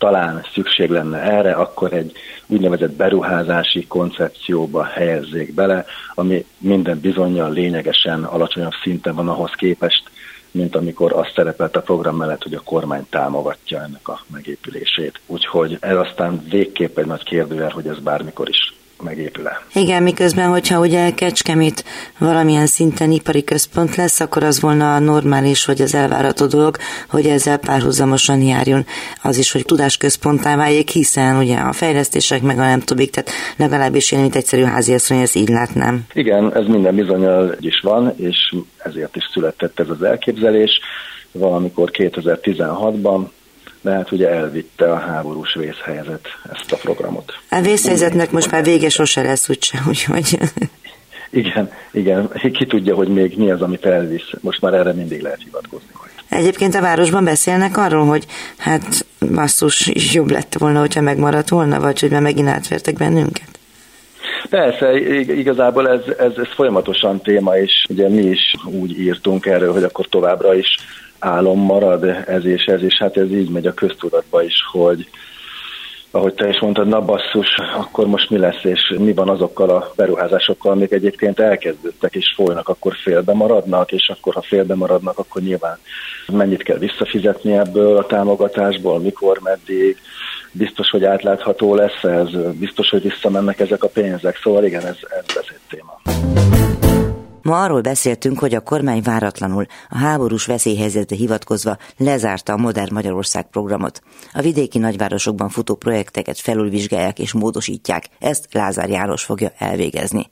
talán 0.00 0.44
szükség 0.52 0.90
lenne 0.90 1.18
erre, 1.18 1.52
akkor 1.52 1.92
egy 1.92 2.12
úgynevezett 2.46 2.92
beruházási 2.92 3.86
koncepcióba 3.86 4.84
helyezzék 4.84 5.54
bele, 5.54 5.84
ami 6.14 6.44
minden 6.58 7.00
bizonyal 7.00 7.52
lényegesen 7.52 8.24
alacsonyabb 8.24 8.72
szinten 8.82 9.14
van 9.14 9.28
ahhoz 9.28 9.52
képest, 9.52 10.02
mint 10.50 10.76
amikor 10.76 11.12
azt 11.12 11.32
szerepelt 11.34 11.76
a 11.76 11.80
program 11.80 12.16
mellett, 12.16 12.42
hogy 12.42 12.54
a 12.54 12.60
kormány 12.64 13.06
támogatja 13.10 13.82
ennek 13.82 14.08
a 14.08 14.20
megépülését. 14.32 15.20
Úgyhogy 15.26 15.76
ez 15.80 15.96
aztán 15.96 16.44
végképp 16.50 16.98
egy 16.98 17.06
nagy 17.06 17.22
kérdőjel, 17.24 17.70
hogy 17.70 17.86
ez 17.86 17.98
bármikor 17.98 18.48
is 18.48 18.79
megépül-e. 19.02 19.62
Igen, 19.74 20.02
miközben, 20.02 20.48
hogyha 20.48 20.80
ugye 20.80 21.10
Kecskemét 21.10 21.84
valamilyen 22.18 22.66
szinten 22.66 23.10
ipari 23.10 23.44
központ 23.44 23.96
lesz, 23.96 24.20
akkor 24.20 24.42
az 24.42 24.60
volna 24.60 24.94
a 24.94 24.98
normális, 24.98 25.64
vagy 25.64 25.80
az 25.80 25.94
elvárható 25.94 26.46
dolog, 26.46 26.76
hogy 27.08 27.26
ezzel 27.26 27.58
párhuzamosan 27.58 28.42
járjon 28.42 28.84
az 29.22 29.38
is, 29.38 29.52
hogy 29.52 29.64
tudásközponttá 29.64 30.56
váljék, 30.56 30.88
hiszen 30.88 31.36
ugye 31.36 31.56
a 31.56 31.72
fejlesztések 31.72 32.42
meg 32.42 32.58
a 32.58 32.60
nem 32.60 32.80
tudjuk, 32.80 33.10
tehát 33.10 33.30
legalábbis 33.56 34.12
én, 34.12 34.20
mint 34.20 34.36
egyszerű 34.36 34.62
háziasszony, 34.62 35.18
ezt 35.18 35.36
így 35.36 35.48
látnám. 35.48 36.06
Igen, 36.12 36.56
ez 36.56 36.66
minden 36.66 36.94
bizonyal 36.94 37.56
is 37.60 37.80
van, 37.80 38.14
és 38.16 38.54
ezért 38.76 39.16
is 39.16 39.30
született 39.32 39.80
ez 39.80 39.88
az 39.88 40.02
elképzelés. 40.02 40.80
Valamikor 41.32 41.90
2016-ban 41.92 43.28
de 43.80 43.90
hát 43.90 44.12
ugye 44.12 44.28
elvitte 44.28 44.92
a 44.92 44.98
háborús 44.98 45.54
vészhelyzet 45.54 46.28
ezt 46.52 46.72
a 46.72 46.76
programot. 46.76 47.32
A 47.50 47.60
vészhelyzetnek 47.60 48.30
most 48.30 48.50
már 48.50 48.64
vége 48.64 48.88
sose 48.88 49.22
lesz 49.22 49.48
úgyse, 49.48 49.82
úgyhogy... 49.88 50.38
Igen, 51.32 51.70
igen, 51.92 52.30
ki 52.52 52.66
tudja, 52.66 52.94
hogy 52.94 53.08
még 53.08 53.36
mi 53.36 53.50
az, 53.50 53.62
amit 53.62 53.86
elvisz. 53.86 54.30
Most 54.40 54.60
már 54.60 54.74
erre 54.74 54.92
mindig 54.92 55.22
lehet 55.22 55.42
hivatkozni. 55.42 55.88
Egyébként 56.28 56.74
a 56.74 56.80
városban 56.80 57.24
beszélnek 57.24 57.76
arról, 57.76 58.06
hogy 58.06 58.26
hát 58.58 59.06
basszus, 59.34 59.90
jobb 60.12 60.30
lett 60.30 60.54
volna, 60.58 60.80
hogyha 60.80 61.00
megmaradt 61.00 61.48
volna, 61.48 61.80
vagy 61.80 62.00
hogy 62.00 62.10
már 62.10 62.22
megint 62.22 62.48
átvertek 62.48 62.94
bennünket? 62.94 63.48
Persze, 64.50 64.98
igazából 65.20 65.88
ez, 65.88 66.00
ez, 66.18 66.32
ez 66.36 66.48
folyamatosan 66.54 67.20
téma, 67.20 67.56
és 67.56 67.84
ugye 67.88 68.08
mi 68.08 68.22
is 68.22 68.54
úgy 68.64 69.00
írtunk 69.00 69.46
erről, 69.46 69.72
hogy 69.72 69.82
akkor 69.82 70.06
továbbra 70.06 70.54
is 70.54 70.76
álom 71.20 71.60
marad 71.60 72.04
ez 72.26 72.44
és 72.44 72.64
ez, 72.64 72.82
és 72.82 72.98
hát 72.98 73.16
ez 73.16 73.30
így 73.30 73.50
megy 73.50 73.66
a 73.66 73.74
köztudatba 73.74 74.42
is, 74.42 74.54
hogy 74.72 75.08
ahogy 76.10 76.34
te 76.34 76.48
is 76.48 76.60
mondtad, 76.60 76.86
na 76.86 77.00
basszus, 77.00 77.48
akkor 77.76 78.06
most 78.06 78.30
mi 78.30 78.38
lesz, 78.38 78.64
és 78.64 78.94
mi 78.98 79.12
van 79.12 79.28
azokkal 79.28 79.70
a 79.70 79.92
beruházásokkal, 79.96 80.72
amik 80.72 80.92
egyébként 80.92 81.40
elkezdődtek 81.40 82.14
és 82.14 82.32
folynak, 82.36 82.68
akkor 82.68 82.94
félbe 83.02 83.32
maradnak, 83.32 83.92
és 83.92 84.08
akkor 84.08 84.34
ha 84.34 84.42
félbe 84.42 84.74
maradnak, 84.74 85.18
akkor 85.18 85.42
nyilván 85.42 85.78
mennyit 86.32 86.62
kell 86.62 86.78
visszafizetni 86.78 87.52
ebből 87.52 87.96
a 87.96 88.06
támogatásból, 88.06 89.00
mikor, 89.00 89.38
meddig, 89.42 89.96
biztos, 90.52 90.88
hogy 90.90 91.04
átlátható 91.04 91.74
lesz 91.74 92.02
ez, 92.02 92.28
biztos, 92.58 92.90
hogy 92.90 93.02
visszamennek 93.02 93.60
ezek 93.60 93.82
a 93.82 93.88
pénzek, 93.88 94.40
szóval 94.42 94.64
igen, 94.64 94.86
ez, 94.86 94.98
ez, 95.08 95.36
ez 95.36 95.46
egy 95.48 95.60
téma. 95.68 96.00
Ma 97.42 97.62
arról 97.62 97.80
beszéltünk, 97.80 98.38
hogy 98.38 98.54
a 98.54 98.60
kormány 98.60 99.02
váratlanul 99.02 99.66
a 99.88 99.98
háborús 99.98 100.46
veszélyhelyzetre 100.46 101.16
hivatkozva 101.16 101.76
lezárta 101.96 102.52
a 102.52 102.56
Modern 102.56 102.94
Magyarország 102.94 103.50
programot. 103.50 104.02
A 104.32 104.40
vidéki 104.40 104.78
nagyvárosokban 104.78 105.48
futó 105.48 105.74
projekteket 105.74 106.38
felülvizsgálják 106.38 107.18
és 107.18 107.32
módosítják, 107.32 108.04
ezt 108.18 108.48
Lázár 108.52 108.88
János 108.88 109.24
fogja 109.24 109.52
elvégezni. 109.58 110.28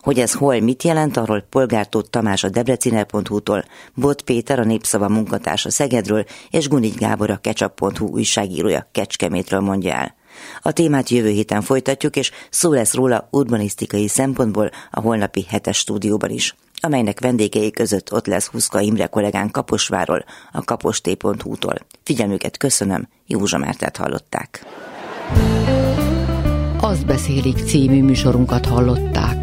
Hogy 0.00 0.18
ez 0.18 0.32
hol 0.32 0.60
mit 0.60 0.82
jelent, 0.82 1.16
arról 1.16 1.46
Polgártót 1.50 2.10
Tamás 2.10 2.44
a 2.44 2.48
debreciner.hu-tól, 2.48 3.64
Bot 3.94 4.22
Péter 4.22 4.58
a 4.58 4.64
Népszava 4.64 5.08
munkatársa 5.08 5.70
Szegedről 5.70 6.24
és 6.50 6.68
Gunigy 6.68 6.98
Gábor 6.98 7.30
a 7.30 7.36
Ketchup.hu 7.36 8.06
újságírója 8.06 8.88
Kecskemétről 8.92 9.60
mondja 9.60 9.94
el. 9.94 10.17
A 10.62 10.72
témát 10.72 11.08
jövő 11.08 11.28
héten 11.28 11.62
folytatjuk, 11.62 12.16
és 12.16 12.30
szó 12.50 12.72
lesz 12.72 12.94
róla 12.94 13.28
urbanisztikai 13.30 14.08
szempontból 14.08 14.70
a 14.90 15.00
holnapi 15.00 15.46
hetes 15.48 15.76
stúdióban 15.76 16.30
is 16.30 16.54
amelynek 16.80 17.20
vendégei 17.20 17.70
között 17.70 18.12
ott 18.12 18.26
lesz 18.26 18.46
Huszka 18.46 18.80
Imre 18.80 19.06
kollégán 19.06 19.50
Kaposváról, 19.50 20.24
a 20.52 20.64
kaposté.hu-tól. 20.64 21.74
Figyelmüket 22.02 22.56
köszönöm, 22.56 23.08
Józsa 23.26 23.58
Mártát 23.58 23.96
hallották. 23.96 24.66
Azt 26.80 27.06
beszélik 27.06 27.56
című 27.56 28.02
műsorunkat 28.02 28.66
hallották. 28.66 29.37